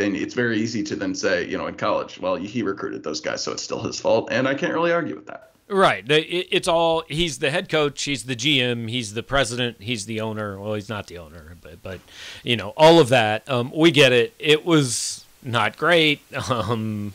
then 0.00 0.16
it's 0.16 0.34
very 0.34 0.58
easy 0.58 0.82
to 0.84 0.96
then 0.96 1.14
say, 1.14 1.46
you 1.46 1.58
know, 1.58 1.66
in 1.66 1.74
college, 1.74 2.18
well, 2.18 2.36
he 2.36 2.62
recruited 2.62 3.02
those 3.02 3.20
guys, 3.20 3.42
so 3.42 3.52
it's 3.52 3.62
still 3.62 3.82
his 3.82 4.00
fault. 4.00 4.28
And 4.30 4.48
I 4.48 4.54
can't 4.54 4.72
really 4.72 4.92
argue 4.92 5.14
with 5.14 5.26
that. 5.26 5.52
Right. 5.68 6.04
It's 6.08 6.66
all 6.66 7.04
he's 7.06 7.38
the 7.38 7.50
head 7.50 7.68
coach, 7.68 8.02
he's 8.02 8.24
the 8.24 8.34
GM, 8.34 8.90
he's 8.90 9.14
the 9.14 9.22
president, 9.22 9.76
he's 9.80 10.06
the 10.06 10.20
owner. 10.20 10.58
Well, 10.58 10.74
he's 10.74 10.88
not 10.88 11.06
the 11.06 11.18
owner, 11.18 11.56
but 11.60 11.80
but 11.80 12.00
you 12.42 12.56
know 12.56 12.70
all 12.76 12.98
of 12.98 13.08
that. 13.10 13.48
Um, 13.48 13.70
we 13.72 13.92
get 13.92 14.12
it. 14.12 14.34
It 14.40 14.64
was 14.64 15.24
not 15.42 15.76
great. 15.76 16.20
Um, 16.50 17.14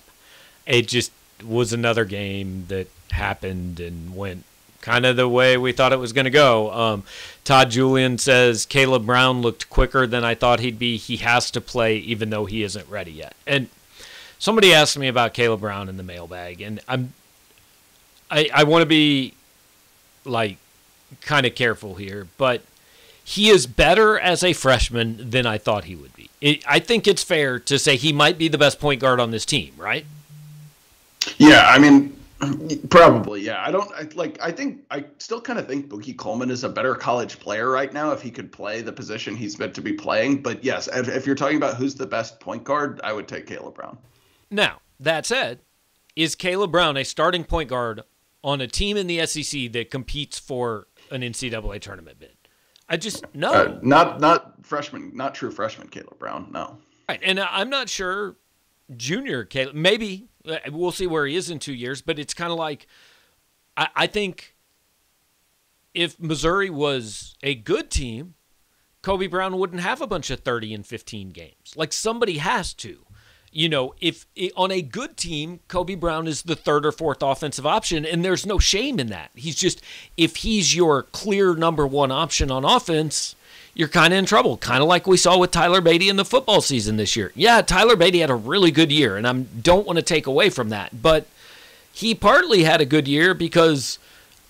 it 0.66 0.88
just 0.88 1.12
was 1.46 1.74
another 1.74 2.06
game 2.06 2.66
that 2.70 2.88
happened 3.12 3.80
and 3.80 4.16
went 4.16 4.46
kind 4.86 5.04
of 5.04 5.16
the 5.16 5.28
way 5.28 5.58
we 5.58 5.72
thought 5.72 5.92
it 5.92 6.00
was 6.00 6.14
going 6.14 6.26
to 6.26 6.32
go. 6.32 6.72
Um, 6.72 7.04
Todd 7.44 7.72
Julian 7.72 8.20
says 8.20 8.68
Kaleb 8.68 9.08
Brown 9.08 9.42
looked 9.42 9.68
quicker 9.68 10.06
than 10.06 10.24
I 10.24 10.36
thought 10.36 10.60
he'd 10.60 10.78
be. 10.78 10.96
He 10.96 11.18
has 11.18 11.50
to 11.52 11.60
play 11.60 11.98
even 11.98 12.30
though 12.30 12.46
he 12.46 12.62
isn't 12.62 12.88
ready 12.88 13.12
yet. 13.12 13.34
And 13.48 13.68
somebody 14.38 14.74
asked 14.74 14.98
me 14.98 15.08
about 15.08 15.34
Kaleb 15.34 15.60
Brown 15.60 15.90
in 15.90 15.98
the 15.98 16.04
mailbag, 16.04 16.62
and 16.62 16.80
I'm 16.88 17.14
I 18.30 18.48
I 18.54 18.64
want 18.64 18.84
to 18.84 18.86
be 18.86 19.34
like 20.24 20.58
kind 21.22 21.48
of 21.48 21.56
careful 21.56 21.96
here, 21.96 22.28
but 22.38 22.62
he 23.24 23.50
is 23.50 23.66
better 23.66 24.20
as 24.20 24.44
a 24.44 24.54
freshman 24.54 25.32
than 25.32 25.48
I 25.48 25.58
thought 25.58 25.86
he 25.86 25.96
would 25.96 26.16
be. 26.16 26.30
It, 26.42 26.64
I 26.68 26.78
think 26.78 27.08
it's 27.08 27.24
fair 27.24 27.58
to 27.60 27.80
say 27.80 27.96
he 27.96 28.14
might 28.14 28.38
be 28.38 28.48
the 28.50 28.60
best 28.60 28.80
point 28.80 29.02
guard 29.02 29.20
on 29.20 29.32
this 29.32 29.46
team, 29.46 29.74
right? 29.78 30.06
Yeah, 31.38 31.66
I 31.68 31.80
mean, 31.80 32.16
Probably, 32.90 33.42
yeah. 33.42 33.64
I 33.66 33.72
don't 33.72 33.92
I, 33.94 34.08
like. 34.14 34.38
I 34.42 34.52
think 34.52 34.84
I 34.92 35.06
still 35.20 35.40
kind 35.40 35.58
of 35.58 35.68
think 35.68 35.88
Boogie 35.88 36.18
Coleman 36.18 36.52
is 36.52 36.64
a 36.64 36.70
better 36.70 36.94
college 36.94 37.40
player 37.40 37.70
right 37.70 37.92
now 37.94 38.12
if 38.12 38.22
he 38.22 38.30
could 38.30 38.52
play 38.52 38.82
the 38.82 38.92
position 38.92 39.36
he's 39.36 39.58
meant 39.58 39.74
to 39.76 39.82
be 39.82 39.94
playing. 39.94 40.42
But 40.42 40.64
yes, 40.64 40.90
if, 40.92 41.08
if 41.08 41.26
you're 41.26 41.36
talking 41.36 41.58
about 41.58 41.76
who's 41.76 41.96
the 41.96 42.06
best 42.06 42.40
point 42.40 42.64
guard, 42.64 43.00
I 43.04 43.14
would 43.14 43.28
take 43.28 43.48
Kaleb 43.48 43.76
Brown. 43.76 43.98
Now 44.52 44.82
that 45.00 45.26
said, 45.26 45.62
is 46.16 46.36
Kaleb 46.36 46.72
Brown 46.72 46.98
a 46.98 47.06
starting 47.06 47.46
point 47.46 47.70
guard 47.70 48.04
on 48.44 48.60
a 48.60 48.68
team 48.68 48.98
in 48.98 49.08
the 49.08 49.26
SEC 49.26 49.72
that 49.72 49.90
competes 49.90 50.38
for 50.38 50.88
an 51.12 51.22
NCAA 51.22 51.80
tournament 51.80 52.20
bid? 52.20 52.36
I 52.90 52.98
just 52.98 53.24
no. 53.34 53.54
Uh, 53.54 53.80
not 53.82 54.20
not 54.20 54.66
freshman, 54.66 55.12
not 55.16 55.36
true 55.36 55.52
freshman 55.52 55.88
Kaleb 55.88 56.20
Brown. 56.20 56.50
No. 56.52 56.78
Right, 57.08 57.20
and 57.24 57.40
I'm 57.40 57.70
not 57.70 57.88
sure 57.88 58.36
junior 58.98 59.46
Kaleb. 59.46 59.74
Maybe 59.74 60.28
Uh, 60.48 60.58
we'll 60.72 60.92
see 60.92 61.08
where 61.08 61.26
he 61.26 61.36
is 61.36 61.50
in 61.50 61.60
two 61.60 61.74
years, 61.74 62.02
but 62.02 62.20
it's 62.20 62.34
kind 62.34 62.52
of 62.52 62.58
like 62.58 62.88
I, 63.78 63.88
I 63.96 64.08
think 64.08 64.56
if 65.94 66.20
Missouri 66.20 66.70
was 66.70 67.36
a 67.42 67.56
good 67.56 67.90
team, 67.90 68.36
Kobe 69.02 69.28
Brown 69.28 69.58
wouldn't 69.58 69.82
have 69.82 70.02
a 70.02 70.08
bunch 70.08 70.30
of 70.30 70.42
30 70.42 70.74
and 70.74 70.86
15 70.86 71.30
games. 71.30 71.74
Like 71.76 71.94
somebody 71.94 72.38
has 72.38 72.74
to. 72.76 73.06
You 73.52 73.70
know, 73.70 73.96
if 74.02 74.26
on 74.58 74.70
a 74.70 74.82
good 74.82 75.16
team, 75.16 75.62
Kobe 75.70 75.96
Brown 75.96 76.28
is 76.28 76.42
the 76.42 76.58
third 76.58 76.86
or 76.86 76.92
fourth 76.92 77.24
offensive 77.24 77.66
option, 77.66 78.06
and 78.06 78.26
there's 78.26 78.46
no 78.46 78.60
shame 78.60 79.00
in 79.00 79.08
that. 79.08 79.32
He's 79.34 79.56
just, 79.56 79.82
if 80.18 80.38
he's 80.38 80.76
your 80.76 81.04
clear 81.04 81.56
number 81.56 81.88
one 81.88 82.12
option 82.12 82.52
on 82.52 82.66
offense, 82.66 83.34
you're 83.76 83.90
kind 83.90 84.14
of 84.14 84.18
in 84.18 84.26
trouble, 84.26 84.58
kind 84.58 84.82
of 84.82 84.88
like 84.88 85.06
we 85.06 85.18
saw 85.18 85.38
with 85.38 85.52
Tyler 85.52 85.82
Badie 85.82 86.10
in 86.10 86.16
the 86.16 86.26
football 86.26 86.62
season 86.62 86.96
this 86.96 87.16
year. 87.16 87.32
Yeah, 87.36 87.62
Tyler 87.62 87.98
Badie 87.98 88.22
had 88.22 88.30
a 88.30 88.36
really 88.36 88.72
good 88.72 88.92
year, 88.92 89.18
and 89.18 89.28
I 89.28 89.34
don't 89.34 89.86
want 89.86 89.98
to 89.98 90.04
take 90.04 90.26
away 90.26 90.50
from 90.50 90.70
that, 90.70 91.02
but 91.02 91.28
he 91.92 92.16
partly 92.16 92.64
had 92.64 92.80
a 92.80 92.86
good 92.86 93.08
year 93.08 93.34
because 93.34 94.00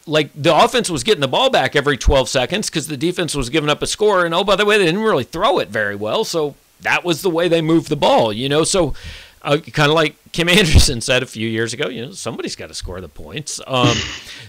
like 0.08 0.30
the 0.36 0.56
offense 0.56 0.92
was 0.92 1.04
getting 1.04 1.22
the 1.22 1.28
ball 1.28 1.50
back 1.50 1.76
every 1.76 1.98
12 1.98 2.30
seconds 2.30 2.70
because 2.70 2.88
the 2.88 2.98
defense 2.98 3.34
was 3.34 3.50
giving 3.50 3.70
up 3.70 3.82
a 3.82 3.88
score, 3.88 4.26
and 4.26 4.34
oh 4.34 4.44
by 4.44 4.56
the 4.56 4.66
way, 4.66 4.78
they 4.78 4.86
didn't 4.86 5.02
really 5.02 5.24
throw 5.24 5.58
it 5.58 5.70
very 5.70 5.96
well, 5.96 6.24
so 6.24 6.54
that 6.82 7.04
was 7.04 7.24
the 7.24 7.30
way 7.30 7.48
they 7.48 7.62
moved 7.62 7.90
the 7.90 7.96
ball, 7.96 8.32
you 8.32 8.48
know. 8.48 8.64
So 8.64 8.94
uh, 9.42 9.58
kind 9.58 9.90
of 9.90 9.96
like 9.96 10.16
Kim 10.34 10.50
Anderson 10.50 11.02
said 11.02 11.24
a 11.24 11.26
few 11.26 11.50
years 11.50 11.74
ago, 11.74 11.90
you 11.90 12.06
know, 12.06 12.12
somebody's 12.12 12.56
got 12.56 12.68
to 12.68 12.76
score 12.76 13.02
the 13.02 13.10
points. 13.10 13.60
Um, 13.66 13.98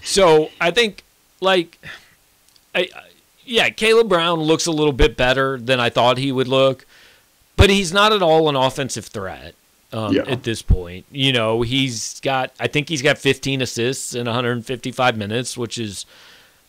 so 0.03 0.49
I 0.61 0.69
think 0.69 1.03
like 1.41 1.79
I 2.75 2.89
yeah, 3.47 3.69
Kaleb 3.69 4.09
Brown 4.09 4.41
looks 4.41 4.65
a 4.65 4.71
little 4.71 4.93
bit 4.93 5.17
better 5.17 5.57
than 5.57 5.79
I 5.79 5.89
thought 5.89 6.17
he 6.17 6.31
would 6.31 6.47
look, 6.47 6.85
but 7.55 7.69
he's 7.69 7.93
not 7.93 8.11
at 8.13 8.21
all 8.21 8.49
an 8.49 8.55
offensive 8.55 9.05
threat 9.05 9.55
um, 9.93 10.13
yeah. 10.13 10.23
at 10.27 10.43
this 10.43 10.61
point. 10.61 11.05
You 11.11 11.31
know, 11.31 11.61
he's 11.61 12.19
got, 12.19 12.51
I 12.59 12.67
think 12.67 12.89
he's 12.89 13.01
got 13.01 13.17
15 13.17 13.61
assists 13.61 14.13
in 14.13 14.25
155 14.25 15.17
minutes, 15.17 15.57
which 15.57 15.77
is 15.77 16.05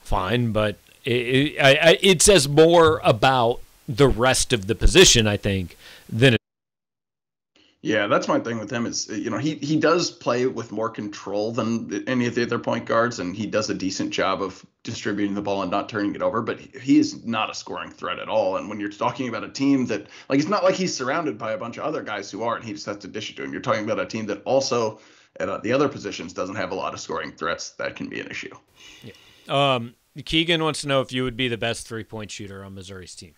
fine, 0.03 0.53
but 0.53 0.77
it, 1.05 1.57
it, 1.59 1.99
it 2.03 2.23
says 2.23 2.49
more 2.49 3.01
about 3.05 3.61
the 3.89 4.09
rest 4.09 4.53
of 4.53 4.67
the 4.67 4.75
position, 4.75 5.27
I 5.27 5.37
think, 5.37 5.77
than 6.09 6.38
yeah, 7.81 8.09
that's 8.09 8.27
my 8.27 8.41
thing 8.41 8.59
with 8.59 8.71
him 8.71 8.87
is 8.87 9.09
you 9.09 9.31
know 9.31 9.39
he 9.39 9.55
he 9.57 9.77
does 9.77 10.11
play 10.11 10.47
with 10.47 10.73
more 10.73 10.91
control 10.91 11.53
than 11.53 12.09
any 12.09 12.27
of 12.27 12.35
the 12.35 12.43
other 12.43 12.59
point 12.59 12.87
guards, 12.87 13.21
and 13.21 13.37
he 13.37 13.47
does 13.47 13.71
a 13.71 13.75
decent 13.75 14.11
job 14.11 14.43
of 14.43 14.67
distributing 14.83 15.35
the 15.35 15.43
ball 15.43 15.63
and 15.63 15.71
not 15.71 15.89
turning 15.89 16.15
it 16.17 16.23
over. 16.23 16.43
But 16.43 16.59
he 16.59 16.99
is 16.99 17.25
not 17.25 17.51
a 17.51 17.55
scoring 17.55 17.91
threat 17.91 18.19
at 18.19 18.29
all. 18.29 18.57
And 18.57 18.69
when 18.69 18.81
you're 18.81 18.89
talking 18.89 19.29
about 19.29 19.45
a 19.45 19.49
team 19.49 19.87
that 19.87 20.09
like 20.29 20.41
it's 20.41 20.49
not 20.49 20.65
like 20.65 20.75
he's 20.75 20.97
surrounded 20.97 21.39
by 21.39 21.53
a 21.53 21.59
bunch 21.59 21.77
of 21.77 21.85
other 21.85 22.03
guys 22.03 22.31
who 22.33 22.43
are, 22.43 22.57
and 22.57 22.65
he 22.65 22.73
just 22.73 22.87
has 22.87 22.97
to 22.99 23.09
dish 23.09 23.31
it 23.31 23.37
to 23.37 23.45
him. 23.45 23.53
You're 23.53 23.63
talking 23.63 23.85
about 23.85 24.01
a 24.01 24.07
team 24.07 24.27
that 24.27 24.43
also 24.43 24.99
at 25.39 25.49
uh, 25.49 25.59
the 25.59 25.73
other 25.73 25.89
positions 25.89 26.33
doesn't 26.33 26.57
have 26.57 26.73
a 26.73 26.75
lot 26.75 26.95
of 26.95 27.01
scoring 27.01 27.31
threats. 27.31 27.71
That 27.71 27.95
can 27.95 28.09
be 28.09 28.21
an 28.21 28.27
issue. 28.27 28.55
Yeah. 29.05 29.13
Um, 29.75 29.95
Keegan 30.25 30.65
wants 30.65 30.81
to 30.81 30.89
know 30.89 31.01
if 31.01 31.13
you 31.13 31.23
would 31.23 31.37
be 31.37 31.47
the 31.47 31.57
best 31.57 31.87
three 31.87 32.03
point 32.03 32.33
shooter 32.33 32.65
on 32.65 32.75
Missouri's 32.75 33.15
team. 33.15 33.35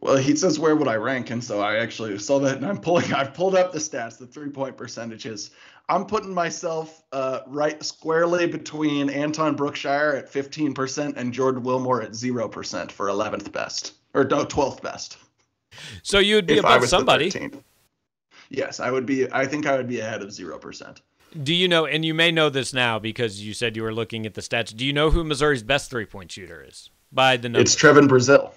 Well, 0.00 0.16
he 0.16 0.34
says 0.34 0.58
where 0.58 0.76
would 0.76 0.88
I 0.88 0.96
rank, 0.96 1.30
and 1.30 1.44
so 1.44 1.60
I 1.60 1.76
actually 1.76 2.18
saw 2.18 2.38
that, 2.40 2.56
and 2.56 2.66
I'm 2.66 2.78
pulling. 2.78 3.12
I've 3.12 3.34
pulled 3.34 3.54
up 3.54 3.72
the 3.72 3.78
stats, 3.78 4.18
the 4.18 4.26
three 4.26 4.48
point 4.48 4.76
percentages. 4.76 5.50
I'm 5.88 6.06
putting 6.06 6.32
myself 6.32 7.02
uh, 7.12 7.40
right 7.46 7.82
squarely 7.82 8.46
between 8.46 9.10
Anton 9.10 9.56
Brookshire 9.56 10.14
at 10.16 10.32
15% 10.32 11.16
and 11.16 11.32
Jordan 11.32 11.64
Wilmore 11.64 12.00
at 12.00 12.14
zero 12.14 12.48
percent 12.48 12.92
for 12.92 13.08
11th 13.08 13.50
best 13.52 13.94
or 14.14 14.24
no 14.24 14.44
12th 14.44 14.82
best. 14.82 15.18
So 16.02 16.18
you'd 16.18 16.46
be 16.46 16.54
if 16.54 16.60
above 16.60 16.88
somebody. 16.88 17.32
Yes, 18.48 18.80
I 18.80 18.90
would 18.90 19.06
be. 19.06 19.30
I 19.32 19.46
think 19.46 19.66
I 19.66 19.76
would 19.76 19.88
be 19.88 20.00
ahead 20.00 20.22
of 20.22 20.32
zero 20.32 20.58
percent. 20.58 21.02
Do 21.42 21.54
you 21.54 21.68
know? 21.68 21.86
And 21.86 22.04
you 22.04 22.14
may 22.14 22.32
know 22.32 22.48
this 22.48 22.72
now 22.72 22.98
because 22.98 23.40
you 23.40 23.52
said 23.54 23.76
you 23.76 23.82
were 23.82 23.94
looking 23.94 24.26
at 24.26 24.34
the 24.34 24.40
stats. 24.40 24.74
Do 24.74 24.84
you 24.84 24.92
know 24.92 25.10
who 25.10 25.22
Missouri's 25.22 25.62
best 25.62 25.90
three 25.90 26.06
point 26.06 26.32
shooter 26.32 26.64
is 26.66 26.90
by 27.12 27.36
the 27.36 27.48
number? 27.48 27.60
It's 27.60 27.76
Trevon 27.76 28.08
Brazile 28.08 28.52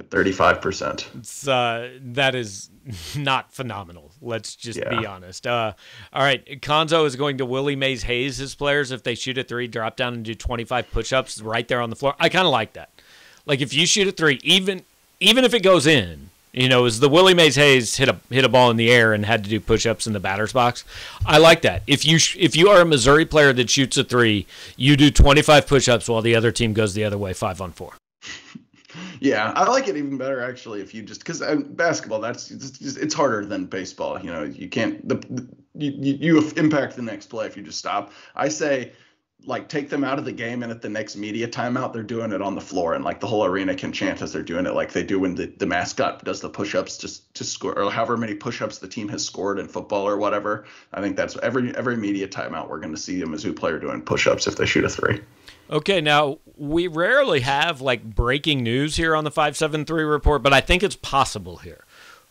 at 0.00 0.10
35%. 0.10 1.06
It's, 1.16 1.46
uh, 1.46 1.90
that 2.00 2.34
is 2.34 2.70
not 3.16 3.52
phenomenal. 3.52 4.10
Let's 4.20 4.56
just 4.56 4.78
yeah. 4.78 4.98
be 4.98 5.06
honest. 5.06 5.46
Uh, 5.46 5.74
all 6.12 6.22
right. 6.22 6.44
Cuonzo 6.60 7.06
is 7.06 7.16
going 7.16 7.38
to 7.38 7.46
Willie 7.46 7.76
Mays 7.76 8.02
Hayes 8.02 8.38
his 8.38 8.54
players. 8.54 8.90
If 8.90 9.02
they 9.02 9.14
shoot 9.14 9.38
a 9.38 9.44
three, 9.44 9.68
drop 9.68 9.96
down 9.96 10.14
and 10.14 10.24
do 10.24 10.34
25 10.34 10.90
push 10.90 11.12
ups 11.12 11.40
right 11.40 11.66
there 11.68 11.80
on 11.80 11.90
the 11.90 11.96
floor. 11.96 12.14
I 12.18 12.28
kind 12.28 12.46
of 12.46 12.52
like 12.52 12.72
that. 12.72 12.90
Like 13.46 13.60
if 13.60 13.72
you 13.72 13.86
shoot 13.86 14.08
a 14.08 14.12
three, 14.12 14.40
even 14.42 14.82
even 15.20 15.44
if 15.44 15.54
it 15.54 15.62
goes 15.62 15.86
in, 15.86 16.30
you 16.52 16.68
know, 16.68 16.84
as 16.84 17.00
the 17.00 17.08
Willie 17.08 17.34
Mays 17.34 17.56
Hayes 17.56 17.96
hit 17.96 18.08
a 18.08 18.16
hit 18.28 18.44
a 18.44 18.48
ball 18.48 18.70
in 18.70 18.76
the 18.76 18.90
air 18.90 19.12
and 19.12 19.24
had 19.24 19.44
to 19.44 19.50
do 19.50 19.60
push 19.60 19.86
ups 19.86 20.06
in 20.06 20.12
the 20.12 20.20
batter's 20.20 20.52
box. 20.52 20.84
I 21.24 21.38
like 21.38 21.62
that. 21.62 21.82
If 21.86 22.04
you 22.04 22.18
if 22.36 22.56
you 22.56 22.68
are 22.68 22.80
a 22.80 22.84
Missouri 22.84 23.24
player 23.24 23.52
that 23.52 23.70
shoots 23.70 23.96
a 23.96 24.04
three, 24.04 24.46
you 24.76 24.96
do 24.96 25.10
25 25.10 25.66
push 25.66 25.88
ups 25.88 26.08
while 26.08 26.22
the 26.22 26.34
other 26.34 26.52
team 26.52 26.72
goes 26.72 26.94
the 26.94 27.04
other 27.04 27.18
way, 27.18 27.32
five 27.32 27.60
on 27.60 27.72
four. 27.72 27.92
Yeah, 29.20 29.52
I 29.54 29.68
like 29.68 29.86
it 29.86 29.98
even 29.98 30.16
better 30.16 30.40
actually 30.40 30.80
if 30.80 30.94
you 30.94 31.02
just 31.02 31.20
because 31.20 31.42
uh, 31.42 31.56
basketball 31.56 32.20
that's 32.20 32.50
it's, 32.50 32.80
it's 32.80 33.14
harder 33.14 33.44
than 33.44 33.66
baseball. 33.66 34.18
You 34.18 34.32
know, 34.32 34.44
you 34.44 34.68
can't 34.68 35.06
the, 35.06 35.16
the 35.16 35.46
you, 35.74 36.16
you 36.18 36.50
impact 36.56 36.96
the 36.96 37.02
next 37.02 37.26
play 37.26 37.46
if 37.46 37.56
you 37.56 37.62
just 37.62 37.78
stop. 37.78 38.12
I 38.34 38.48
say 38.48 38.92
like 39.46 39.68
take 39.68 39.88
them 39.88 40.04
out 40.04 40.18
of 40.18 40.24
the 40.24 40.32
game 40.32 40.62
and 40.62 40.70
at 40.70 40.82
the 40.82 40.88
next 40.88 41.16
media 41.16 41.48
timeout 41.48 41.92
they're 41.92 42.02
doing 42.02 42.32
it 42.32 42.42
on 42.42 42.54
the 42.54 42.60
floor 42.60 42.94
and 42.94 43.04
like 43.04 43.20
the 43.20 43.26
whole 43.26 43.44
arena 43.44 43.74
can 43.74 43.92
chant 43.92 44.20
as 44.20 44.32
they're 44.32 44.42
doing 44.42 44.66
it 44.66 44.74
like 44.74 44.92
they 44.92 45.02
do 45.02 45.18
when 45.18 45.34
the, 45.34 45.46
the 45.56 45.66
mascot 45.66 46.22
does 46.24 46.40
the 46.40 46.48
push-ups 46.48 46.98
to 47.32 47.44
score 47.44 47.78
or 47.78 47.90
however 47.90 48.16
many 48.16 48.34
push-ups 48.34 48.78
the 48.78 48.88
team 48.88 49.08
has 49.08 49.24
scored 49.24 49.58
in 49.58 49.66
football 49.66 50.06
or 50.06 50.18
whatever 50.18 50.66
i 50.92 51.00
think 51.00 51.16
that's 51.16 51.36
every 51.38 51.74
every 51.74 51.96
media 51.96 52.28
timeout 52.28 52.68
we're 52.68 52.80
going 52.80 52.94
to 52.94 53.00
see 53.00 53.22
a 53.22 53.24
mizzou 53.24 53.54
player 53.56 53.78
doing 53.78 54.02
push-ups 54.02 54.46
if 54.46 54.56
they 54.56 54.66
shoot 54.66 54.84
a 54.84 54.88
three 54.90 55.20
okay 55.70 56.00
now 56.00 56.38
we 56.56 56.86
rarely 56.86 57.40
have 57.40 57.80
like 57.80 58.02
breaking 58.02 58.62
news 58.62 58.96
here 58.96 59.14
on 59.14 59.24
the 59.24 59.30
573 59.30 60.02
report 60.02 60.42
but 60.42 60.52
i 60.52 60.60
think 60.60 60.82
it's 60.82 60.96
possible 60.96 61.58
here 61.58 61.84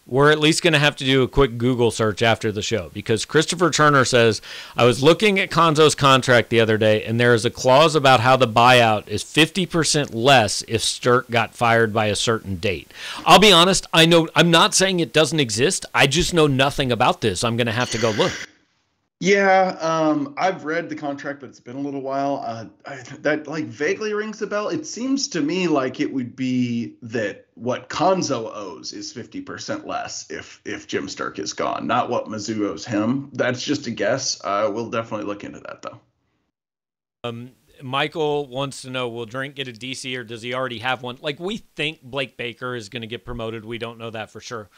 we're 0.10 0.32
at 0.32 0.40
least 0.40 0.64
going 0.64 0.74
to 0.74 0.80
have 0.80 0.96
to 0.96 1.06
do 1.06 1.22
a 1.22 1.28
quick 1.28 1.58
Google 1.60 1.92
search 1.92 2.24
after 2.24 2.52
the 2.52 2.64
show 2.64 2.90
because 2.94 3.26
Christopher 3.26 3.70
Turner 3.70 4.04
says, 4.04 4.42
I 4.76 4.84
was 4.84 5.04
looking 5.04 5.40
at 5.40 5.52
Cuonzo's 5.52 5.94
contract 5.94 6.50
the 6.50 6.60
other 6.60 6.80
day, 6.80 7.04
and 7.04 7.20
there 7.20 7.36
is 7.36 7.46
a 7.46 7.52
clause 7.52 7.94
about 7.94 8.20
how 8.20 8.36
the 8.36 8.48
buyout 8.48 9.08
is 9.08 9.24
50% 9.24 10.16
less 10.16 10.64
if 10.68 10.82
Sterk 10.82 11.30
got 11.30 11.54
fired 11.54 11.94
by 11.94 12.08
a 12.08 12.16
certain 12.16 12.56
date. 12.56 12.92
I'll 13.24 13.40
be 13.40 13.52
honest, 13.52 13.86
I 13.94 14.08
know 14.08 14.28
I'm 14.36 14.50
not 14.50 14.74
saying 14.74 15.00
it 15.00 15.14
doesn't 15.14 15.40
exist. 15.40 15.86
I 15.94 16.08
just 16.08 16.34
know 16.34 16.48
nothing 16.48 16.92
about 16.92 17.22
this. 17.22 17.44
I'm 17.44 17.56
going 17.56 17.68
to 17.68 17.72
have 17.72 17.92
to 17.92 18.00
go 18.00 18.10
look. 18.10 18.34
Yeah, 19.22 19.78
um, 19.82 20.34
I've 20.38 20.64
read 20.64 20.88
the 20.88 20.96
contract, 20.96 21.42
but 21.42 21.50
it's 21.50 21.60
been 21.60 21.76
a 21.76 21.82
little 21.82 22.02
while. 22.02 22.42
Uh, 22.46 22.66
I, 22.86 22.96
that 23.20 23.48
like 23.48 23.66
vaguely 23.66 24.14
rings 24.14 24.42
a 24.42 24.48
bell. 24.48 24.70
It 24.70 24.86
seems 24.86 25.28
to 25.30 25.42
me 25.42 25.68
like 25.68 26.00
it 26.00 26.14
would 26.14 26.38
be 26.38 26.96
that 27.02 27.48
what 27.56 27.90
Cuonzo 27.90 28.50
owes 28.54 28.94
is 28.94 29.12
fifty 29.12 29.42
percent 29.42 29.86
less 29.86 30.32
if 30.32 30.62
if 30.64 30.88
Jim 30.88 31.08
Sterk 31.08 31.38
is 31.38 31.52
gone, 31.52 31.86
not 31.86 32.10
what 32.10 32.28
Mizzou 32.28 32.62
owes 32.70 32.86
him. 32.86 33.30
That's 33.34 33.62
just 33.62 33.88
a 33.88 33.92
guess. 33.92 34.40
Uh, 34.42 34.72
we'll 34.74 34.90
definitely 34.90 35.26
look 35.26 35.44
into 35.44 35.60
that 35.60 35.82
though. 35.82 36.00
Um, 37.26 37.52
Michael 37.84 38.48
wants 38.48 38.84
to 38.84 38.90
know: 38.90 39.10
Will 39.10 39.26
Drink 39.26 39.56
get 39.56 39.68
a 39.68 39.74
DC, 39.74 40.18
or 40.18 40.24
does 40.24 40.44
he 40.44 40.54
already 40.54 40.80
have 40.80 41.04
one? 41.04 41.18
Like 41.20 41.42
we 41.42 41.58
think 41.58 42.02
Blake 42.02 42.38
Baker 42.38 42.74
is 42.74 42.88
going 42.88 43.02
to 43.02 43.08
get 43.08 43.26
promoted. 43.26 43.66
We 43.66 43.80
don't 43.80 43.98
know 43.98 44.12
that 44.12 44.32
for 44.32 44.40
sure. 44.40 44.70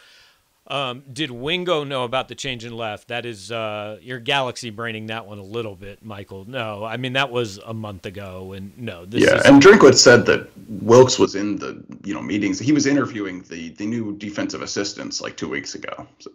Um, 0.67 1.03
did 1.11 1.31
Wingo 1.31 1.83
know 1.83 2.03
about 2.03 2.27
the 2.27 2.35
change 2.35 2.63
in 2.63 2.75
left? 2.75 3.07
That 3.07 3.25
is, 3.25 3.51
uh, 3.51 3.97
you're 4.01 4.19
galaxy 4.19 4.69
braining 4.69 5.07
that 5.07 5.25
one 5.25 5.39
a 5.39 5.43
little 5.43 5.75
bit, 5.75 6.03
Michael. 6.05 6.45
No, 6.47 6.83
I 6.85 6.97
mean 6.97 7.13
that 7.13 7.31
was 7.31 7.57
a 7.65 7.73
month 7.73 8.05
ago, 8.05 8.53
and 8.53 8.77
no, 8.77 9.05
yeah. 9.09 9.37
Is- 9.37 9.45
and 9.45 9.61
Drinkwitz 9.61 9.95
said 9.95 10.25
that 10.27 10.49
Wilks 10.69 11.17
was 11.17 11.35
in 11.35 11.57
the 11.57 11.83
you 12.03 12.13
know 12.13 12.21
meetings. 12.21 12.59
He 12.59 12.71
was 12.71 12.85
interviewing 12.85 13.41
the 13.49 13.69
the 13.69 13.87
new 13.87 14.15
defensive 14.17 14.61
assistants 14.61 15.19
like 15.19 15.35
two 15.35 15.49
weeks 15.49 15.75
ago. 15.75 16.07
So. 16.19 16.31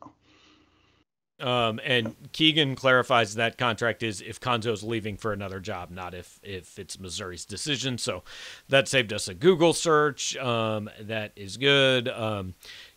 Um, 1.39 1.81
and 1.85 2.17
Keegan 2.33 2.77
clarifies 2.77 3.35
that 3.35 3.59
contract 3.59 4.03
is 4.03 4.23
if 4.23 4.41
Cuonzo's 4.41 4.83
leaving 4.83 5.19
for 5.19 5.35
another 5.35 5.61
job, 5.61 5.91
not 5.91 6.15
if 6.15 6.41
if 6.43 6.79
it's 6.79 6.99
Missouri's 6.99 7.45
decision. 7.45 7.99
So 7.99 8.23
that 8.71 8.89
saved 8.89 9.13
us 9.13 9.29
a 9.29 9.35
Google 9.35 9.75
search. 9.75 10.35
Um, 10.39 10.89
that 10.99 11.33
is 11.37 11.59
good. 11.59 12.09
Um, 12.09 12.55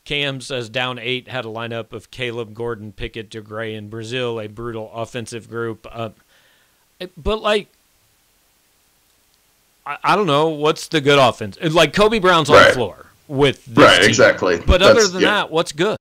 Cam 0.10 0.42
says 0.42 0.70
down 0.70 0.98
eight 0.98 1.28
had 1.28 1.46
a 1.46 1.50
lineup 1.50 1.94
of 1.94 2.10
Kaleb, 2.10 2.56
Gordon, 2.56 2.92
Pickett, 2.92 3.30
DeGray, 3.30 3.78
and 3.78 3.92
Brazile, 3.92 4.44
a 4.44 4.50
brutal 4.50 4.92
offensive 4.92 5.48
group. 5.48 5.86
Uh, 5.88 6.10
but 7.16 7.44
like, 7.44 7.68
I, 9.86 9.98
I, 10.04 10.16
don't 10.16 10.26
know 10.26 10.48
what's 10.48 10.88
the 10.88 11.00
good 11.00 11.20
offense. 11.20 11.60
Like 11.62 11.94
Kobe 11.94 12.18
Brown's 12.18 12.50
on 12.50 12.56
right. 12.56 12.70
the 12.70 12.74
floor 12.74 13.06
with 13.28 13.64
this 13.68 13.78
right, 13.78 14.00
team. 14.00 14.10
exactly. 14.10 14.58
But 14.58 14.80
That's, 14.80 14.98
other 14.98 15.08
than 15.10 15.22
yeah. 15.22 15.28
that, 15.28 15.52
what's 15.52 15.74
good? 15.74 15.96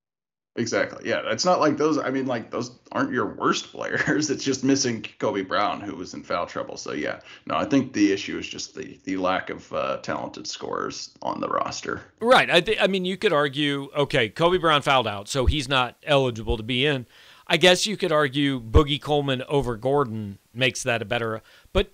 Exactly. 0.58 1.08
Yeah, 1.08 1.22
it's 1.26 1.44
not 1.44 1.60
like 1.60 1.76
those. 1.76 1.98
I 1.98 2.10
mean, 2.10 2.26
like 2.26 2.50
those 2.50 2.72
aren't 2.90 3.12
your 3.12 3.26
worst 3.26 3.66
players. 3.72 4.28
It's 4.28 4.42
just 4.42 4.64
missing 4.64 5.06
Kobe 5.18 5.42
Brown, 5.42 5.80
who 5.80 5.94
was 5.94 6.14
in 6.14 6.24
foul 6.24 6.46
trouble. 6.46 6.76
So 6.76 6.92
yeah, 6.92 7.20
no, 7.46 7.54
I 7.54 7.64
think 7.64 7.92
the 7.92 8.12
issue 8.12 8.36
is 8.38 8.48
just 8.48 8.74
the 8.74 8.98
the 9.04 9.16
lack 9.16 9.50
of 9.50 9.72
uh, 9.72 9.98
talented 9.98 10.48
scorers 10.48 11.14
on 11.22 11.40
the 11.40 11.48
roster. 11.48 12.02
Right. 12.20 12.50
I 12.50 12.60
th- 12.60 12.78
I 12.80 12.88
mean, 12.88 13.04
you 13.04 13.16
could 13.16 13.32
argue, 13.32 13.88
okay, 13.96 14.28
Kobe 14.28 14.58
Brown 14.58 14.82
fouled 14.82 15.06
out, 15.06 15.28
so 15.28 15.46
he's 15.46 15.68
not 15.68 15.96
eligible 16.02 16.56
to 16.56 16.64
be 16.64 16.84
in. 16.84 17.06
I 17.46 17.56
guess 17.56 17.86
you 17.86 17.96
could 17.96 18.12
argue 18.12 18.60
Boogie 18.60 19.00
Coleman 19.00 19.42
over 19.48 19.76
Gordon 19.76 20.38
makes 20.52 20.82
that 20.82 21.00
a 21.00 21.04
better. 21.04 21.40
But 21.72 21.92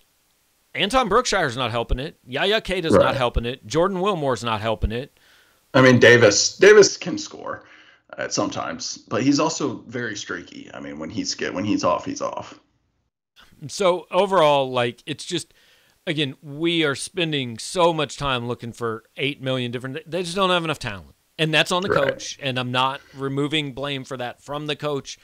Anton 0.75 1.09
Brookshire's 1.09 1.57
not 1.57 1.71
helping 1.71 1.99
it. 1.99 2.19
Yaya 2.27 2.63
Keita's 2.63 2.95
right. 2.95 3.05
not 3.05 3.17
helping 3.17 3.45
it. 3.45 3.67
Jordan 3.67 4.01
Wilmore's 4.01 4.43
not 4.43 4.63
helping 4.63 4.91
it. 4.91 5.17
I 5.75 5.83
mean, 5.83 5.99
Davis 5.99 6.57
Davis 6.57 6.97
can 6.97 7.19
score 7.19 7.65
sometimes, 8.29 8.99
but 8.99 9.23
he's 9.23 9.41
also 9.41 9.83
very 9.87 10.17
streaky. 10.17 10.71
I 10.73 10.81
mean, 10.81 10.99
when 10.99 11.11
he's 11.11 11.35
get 11.35 11.55
when 11.55 11.65
he's 11.65 11.85
off, 11.85 12.05
he's 12.05 12.21
off. 12.21 12.59
So 13.69 14.07
overall, 14.11 14.71
like 14.71 15.03
it's 15.07 15.25
just 15.25 15.55
again, 16.07 16.37
we 16.43 16.85
are 16.85 16.95
spending 16.95 17.59
so 17.59 17.93
much 17.93 18.17
time 18.17 18.47
looking 18.47 18.73
for 18.73 19.05
eight 19.17 19.43
million 19.43 19.71
different. 19.71 19.99
They 20.11 20.23
just 20.23 20.37
don't 20.37 20.51
have 20.51 20.65
enough 20.65 20.79
talent, 20.79 21.15
and 21.39 21.53
that's 21.53 21.73
on 21.73 21.83
the 21.83 21.91
right. 21.91 22.11
coach. 22.11 22.39
And 22.43 22.59
I'm 22.59 22.73
not 22.73 23.01
removing 23.15 23.73
blame 23.73 24.05
for 24.05 24.17
that 24.17 24.43
from 24.43 24.67
the 24.67 24.77
coach, 24.77 25.19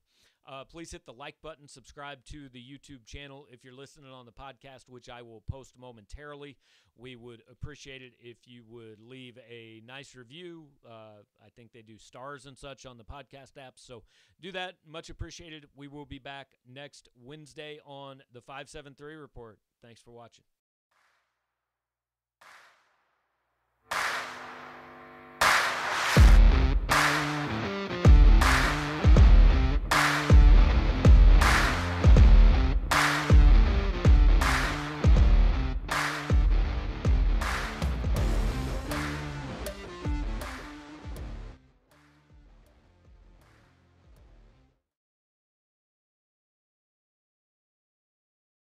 Uh, 0.48 0.64
please 0.64 0.92
hit 0.92 1.06
the 1.06 1.14
like 1.14 1.36
button, 1.42 1.68
subscribe 1.68 2.24
to 2.26 2.50
the 2.50 2.60
YouTube 2.60 3.04
channel 3.06 3.48
if 3.52 3.64
you're 3.64 3.74
listening 3.74 4.12
on 4.12 4.26
the 4.28 4.32
podcast, 4.32 4.88
which 4.88 5.10
I 5.10 5.24
will 5.24 5.42
post 5.50 5.74
momentarily. 5.78 6.56
We 6.96 7.16
would 7.16 7.42
appreciate 7.52 8.02
it 8.04 8.14
if 8.22 8.38
you 8.46 8.64
would 8.70 9.00
leave 9.02 9.40
a 9.50 9.82
nice 9.88 10.16
review. 10.16 10.66
Uh, 10.86 11.24
I 11.44 11.50
think 11.56 11.74
they 11.74 11.82
do 11.82 11.98
stars 11.98 12.46
and 12.46 12.58
such 12.58 12.86
on 12.86 12.98
the 12.98 13.04
podcast 13.04 13.54
apps. 13.58 13.86
So 13.86 14.04
do 14.40 14.52
that. 14.52 14.76
Much 14.88 15.10
appreciated. 15.10 15.66
We 15.76 15.88
will 15.88 16.06
be 16.06 16.20
back 16.20 16.50
next 16.72 17.10
Wednesday 17.24 17.80
on 17.86 18.22
the 18.32 18.42
573 18.42 19.16
report. 19.16 19.58
Thanks 19.82 20.00
for 20.02 20.12
watching. 20.12 20.44